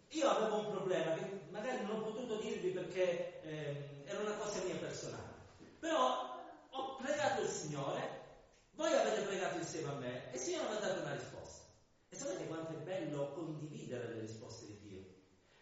io 0.08 0.28
avevo 0.28 0.58
un 0.58 0.70
problema 0.70 1.14
che 1.14 1.40
magari 1.50 1.84
non 1.84 1.96
ho 1.96 2.02
potuto 2.02 2.36
dirvi 2.36 2.70
perché 2.70 3.40
eh, 3.42 4.02
era 4.04 4.20
una 4.20 4.34
cosa 4.34 4.62
mia 4.64 4.76
personale, 4.76 5.34
però 5.78 6.44
ho 6.70 6.96
pregato 6.96 7.42
il 7.42 7.48
Signore, 7.48 8.24
voi 8.72 8.92
avete 8.92 9.22
pregato 9.22 9.56
insieme 9.58 9.88
a 9.88 9.94
me 9.94 10.30
e 10.32 10.36
il 10.36 10.40
Signore 10.40 10.68
mi 10.68 10.76
ha 10.76 10.80
dato 10.80 11.00
una 11.00 11.14
risposta. 11.14 11.64
E 12.08 12.16
sapete 12.16 12.46
quanto 12.46 12.72
è 12.72 12.82
bello 12.82 13.32
condividere 13.32 14.12
le 14.14 14.20
risposte 14.20 14.66
di 14.66 14.78
Dio? 14.88 15.04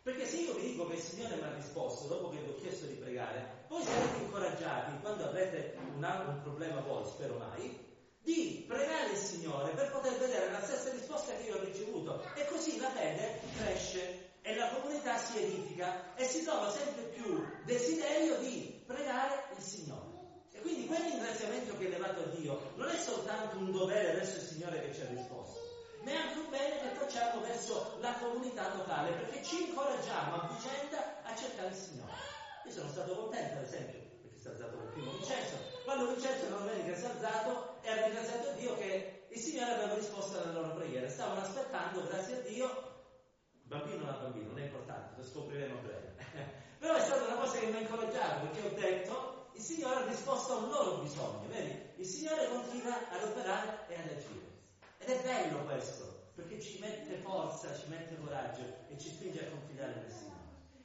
Perché 0.02 0.26
se 0.26 0.36
io 0.38 0.54
vi 0.54 0.72
dico 0.72 0.86
che 0.88 0.96
il 0.96 1.00
Signore 1.00 1.36
mi 1.36 1.42
ha 1.42 1.54
risposto 1.54 2.08
dopo 2.08 2.30
che 2.30 2.38
vi 2.38 2.50
ho 2.50 2.56
chiesto 2.56 2.86
di 2.86 2.94
pregare, 2.94 3.63
voi 3.68 3.82
sarete 3.82 4.22
incoraggiati 4.22 5.00
quando 5.00 5.24
avrete 5.24 5.76
un, 5.94 6.02
un 6.04 6.40
problema 6.42 6.80
voi, 6.80 7.04
spero 7.06 7.36
mai, 7.38 7.84
di 8.24 8.64
pregare 8.66 9.10
il 9.10 9.18
Signore 9.18 9.72
per 9.72 9.90
poter 9.90 10.18
vedere 10.18 10.50
la 10.50 10.62
stessa 10.62 10.90
risposta 10.90 11.34
che 11.34 11.48
io 11.48 11.56
ho 11.56 11.64
ricevuto 11.64 12.24
e 12.34 12.46
così 12.46 12.78
la 12.78 12.90
fede 12.90 13.40
cresce 13.58 14.32
e 14.40 14.54
la 14.56 14.68
comunità 14.68 15.16
si 15.18 15.42
edifica 15.42 16.14
e 16.14 16.24
si 16.24 16.42
trova 16.42 16.70
sempre 16.70 17.04
più 17.04 17.44
desiderio 17.64 18.36
di 18.38 18.82
pregare 18.86 19.44
il 19.56 19.62
Signore. 19.62 20.12
E 20.52 20.60
quindi 20.60 20.86
quel 20.86 21.00
ringraziamento 21.00 21.76
che 21.76 21.86
è 21.86 21.90
levato 21.90 22.20
a 22.20 22.26
Dio 22.26 22.72
non 22.76 22.88
è 22.88 22.96
soltanto 22.96 23.58
un 23.58 23.72
dovere 23.72 24.12
verso 24.12 24.36
il 24.36 24.42
Signore 24.42 24.80
che 24.80 24.94
ci 24.94 25.00
ha 25.02 25.08
risposto, 25.08 25.58
ma 26.02 26.10
è 26.10 26.14
anche 26.14 26.38
un 26.38 26.50
bene 26.50 26.80
che 26.80 26.94
facciamo 26.94 27.40
verso 27.40 27.96
la 28.00 28.12
comunità 28.14 28.74
locale 28.74 29.12
perché 29.12 29.42
ci 29.42 29.68
incoraggiamo 29.68 30.34
a 30.34 30.48
vicenda 30.54 31.22
a 31.22 31.34
cercare 31.34 31.68
il 31.68 31.74
Signore. 31.74 32.33
Io 32.64 32.70
sono 32.70 32.88
stato 32.88 33.14
contento, 33.14 33.58
ad 33.58 33.64
esempio, 33.64 34.00
si 34.36 34.46
è 34.46 34.50
alzato 34.50 34.76
per 34.76 34.86
primo 34.92 35.10
Vincenzo. 35.12 35.56
Quando 35.84 36.08
Vincenzo 36.08 36.48
non 36.48 36.66
domenica 36.66 36.96
si 36.96 37.04
è 37.04 37.08
alzato 37.08 37.76
e 37.82 37.90
ha 37.90 38.04
ringraziato 38.04 38.52
Dio 38.58 38.76
che 38.76 39.26
il 39.28 39.38
Signore 39.38 39.72
aveva 39.72 39.94
risposto 39.94 40.42
alle 40.42 40.52
loro 40.52 40.74
preghiere. 40.74 41.08
Stavano 41.08 41.40
aspettando, 41.40 42.06
grazie 42.06 42.36
a 42.36 42.40
Dio, 42.40 42.94
bambino 43.62 44.00
o 44.00 44.02
una 44.04 44.18
bambina, 44.18 44.46
non 44.48 44.58
è 44.58 44.64
importante, 44.64 45.14
lo 45.16 45.24
scopriremo 45.24 45.80
breve. 45.80 46.14
Però 46.78 46.94
è 46.94 47.00
stata 47.00 47.24
una 47.24 47.36
cosa 47.36 47.58
che 47.58 47.66
mi 47.66 47.76
ha 47.76 47.80
incoraggiato 47.80 48.46
perché 48.46 48.66
ho 48.66 48.78
detto 48.78 49.48
il 49.52 49.62
Signore 49.62 50.02
ha 50.02 50.06
risposto 50.06 50.52
a 50.52 50.56
un 50.56 50.68
loro 50.70 50.96
bisogno, 50.98 51.46
vedi? 51.48 51.92
Il 51.96 52.06
Signore 52.06 52.48
continua 52.48 52.96
ad 53.10 53.22
operare 53.22 53.86
e 53.88 53.94
ad 53.94 54.08
agire. 54.08 54.52
Ed 54.98 55.08
è 55.08 55.22
bello 55.22 55.64
questo, 55.64 56.30
perché 56.34 56.60
ci 56.60 56.78
mette 56.80 57.16
forza, 57.18 57.74
ci 57.74 57.88
mette 57.88 58.18
coraggio 58.20 58.62
e 58.88 58.98
ci 58.98 59.08
spinge 59.08 59.46
a 59.46 59.50
confidare 59.50 59.94
nel 59.94 60.10
Signore. 60.10 60.33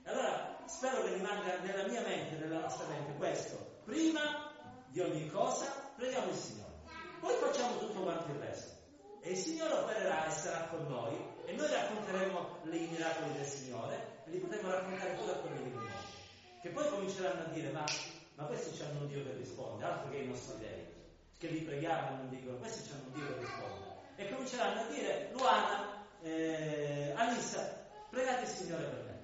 Allora 0.09 0.57
spero 0.65 1.03
che 1.03 1.13
rimanga 1.13 1.59
nella 1.59 1.87
mia 1.87 2.01
mente, 2.01 2.35
nella 2.37 2.61
nostra 2.61 2.87
mente 2.87 3.13
questo. 3.17 3.81
Prima 3.85 4.51
di 4.87 5.01
ogni 5.01 5.29
cosa 5.29 5.65
preghiamo 5.95 6.31
il 6.31 6.35
Signore, 6.35 6.73
poi 7.19 7.35
facciamo 7.35 7.77
tutto 7.77 8.01
quanto 8.01 8.31
il 8.31 8.39
resto. 8.39 8.77
E 9.21 9.31
il 9.31 9.37
Signore 9.37 9.73
opererà 9.73 10.25
e 10.25 10.31
sarà 10.31 10.67
con 10.69 10.87
noi 10.87 11.15
e 11.45 11.53
noi 11.53 11.69
racconteremo 11.69 12.61
i 12.71 12.87
miracoli 12.89 13.33
del 13.33 13.45
Signore 13.45 14.21
e 14.25 14.31
li 14.31 14.39
potremo 14.39 14.71
raccontare 14.71 15.13
pure 15.13 15.31
a 15.31 15.35
quelli 15.35 15.61
del 15.61 15.73
mondo. 15.73 16.07
Che 16.59 16.69
poi 16.69 16.89
cominceranno 16.89 17.41
a 17.41 17.49
dire, 17.49 17.71
ma, 17.71 17.85
ma 18.33 18.43
questi 18.45 18.81
hanno 18.81 19.01
un 19.01 19.07
Dio 19.07 19.23
che 19.23 19.33
risponde, 19.33 19.83
altro 19.83 20.09
che 20.09 20.17
i 20.17 20.27
nostri 20.27 20.57
dei, 20.57 20.87
che 21.37 21.47
li 21.49 21.61
preghiamo 21.61 22.07
e 22.07 22.15
non 22.15 22.29
dicono, 22.29 22.57
questi 22.57 22.89
hanno 22.91 23.03
un 23.05 23.13
Dio 23.13 23.27
che 23.27 23.39
risponde. 23.39 23.85
E 24.15 24.29
cominceranno 24.31 24.81
a 24.81 24.85
dire, 24.85 25.29
Luana, 25.33 26.03
eh, 26.21 27.13
Alissa, 27.15 27.85
pregate 28.09 28.41
il 28.41 28.47
Signore 28.47 28.83
per 28.85 29.03
me 29.03 29.18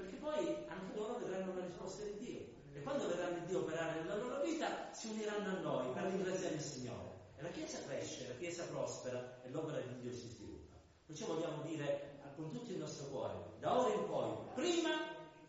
perché 0.00 0.16
poi 0.16 0.56
anche 0.68 0.96
loro 0.96 1.18
vedranno 1.18 1.54
la 1.54 1.64
risposta 1.66 2.04
di 2.04 2.18
Dio. 2.18 2.40
E 2.72 2.82
quando 2.82 3.08
vedranno 3.08 3.44
Dio 3.46 3.60
operare 3.60 4.00
nella 4.00 4.16
loro 4.16 4.42
vita, 4.42 4.92
si 4.92 5.08
uniranno 5.08 5.48
a 5.48 5.60
noi 5.60 5.92
per 5.92 6.04
ringraziare 6.04 6.54
il 6.54 6.60
Signore. 6.60 7.08
E 7.36 7.42
la 7.42 7.50
Chiesa 7.50 7.78
cresce, 7.86 8.28
la 8.28 8.34
Chiesa 8.34 8.64
prospera 8.64 9.40
e 9.42 9.50
l'opera 9.50 9.80
di 9.80 10.00
Dio 10.00 10.12
si 10.12 10.28
sviluppa. 10.28 10.76
Perciò 11.06 11.26
vogliamo 11.26 11.62
dire 11.62 12.18
con 12.36 12.50
tutto 12.50 12.70
il 12.70 12.78
nostro 12.78 13.06
cuore, 13.08 13.34
da 13.58 13.78
ora 13.78 13.92
in 13.92 14.06
poi, 14.06 14.32
prima 14.54 14.90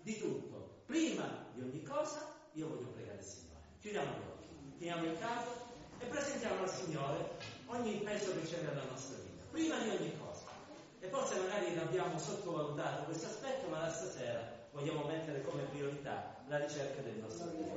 di 0.02 0.20
tutto, 0.20 0.82
prima 0.86 1.48
di 1.54 1.62
ogni 1.62 1.84
cosa, 1.84 2.36
io 2.54 2.68
voglio 2.68 2.88
pregare 2.88 3.20
il 3.20 3.24
Signore. 3.24 3.62
Chiudiamo 3.80 4.12
gli 4.12 4.28
occhi, 4.30 4.76
teniamo 4.78 5.06
il 5.06 5.18
capo 5.18 5.52
e 6.00 6.06
presentiamo 6.06 6.64
al 6.64 6.70
Signore 6.70 7.38
ogni 7.68 7.94
peso 8.00 8.34
che 8.34 8.46
c'è 8.46 8.62
nella 8.62 8.84
nostra 8.84 9.16
vita, 9.18 9.44
prima 9.52 9.80
di 9.80 9.90
ogni 9.90 10.18
cosa. 10.18 10.31
E 11.04 11.08
forse 11.08 11.36
magari 11.40 11.76
abbiamo 11.78 12.18
sottovalutato 12.20 13.06
questo 13.06 13.26
aspetto, 13.26 13.68
ma 13.70 13.80
da 13.80 13.90
stasera 13.90 14.60
vogliamo 14.72 15.04
mettere 15.06 15.42
come 15.42 15.64
priorità 15.64 16.36
la 16.48 16.58
ricerca 16.60 17.02
del 17.02 17.16
nostro 17.16 17.48
Dio. 17.48 17.62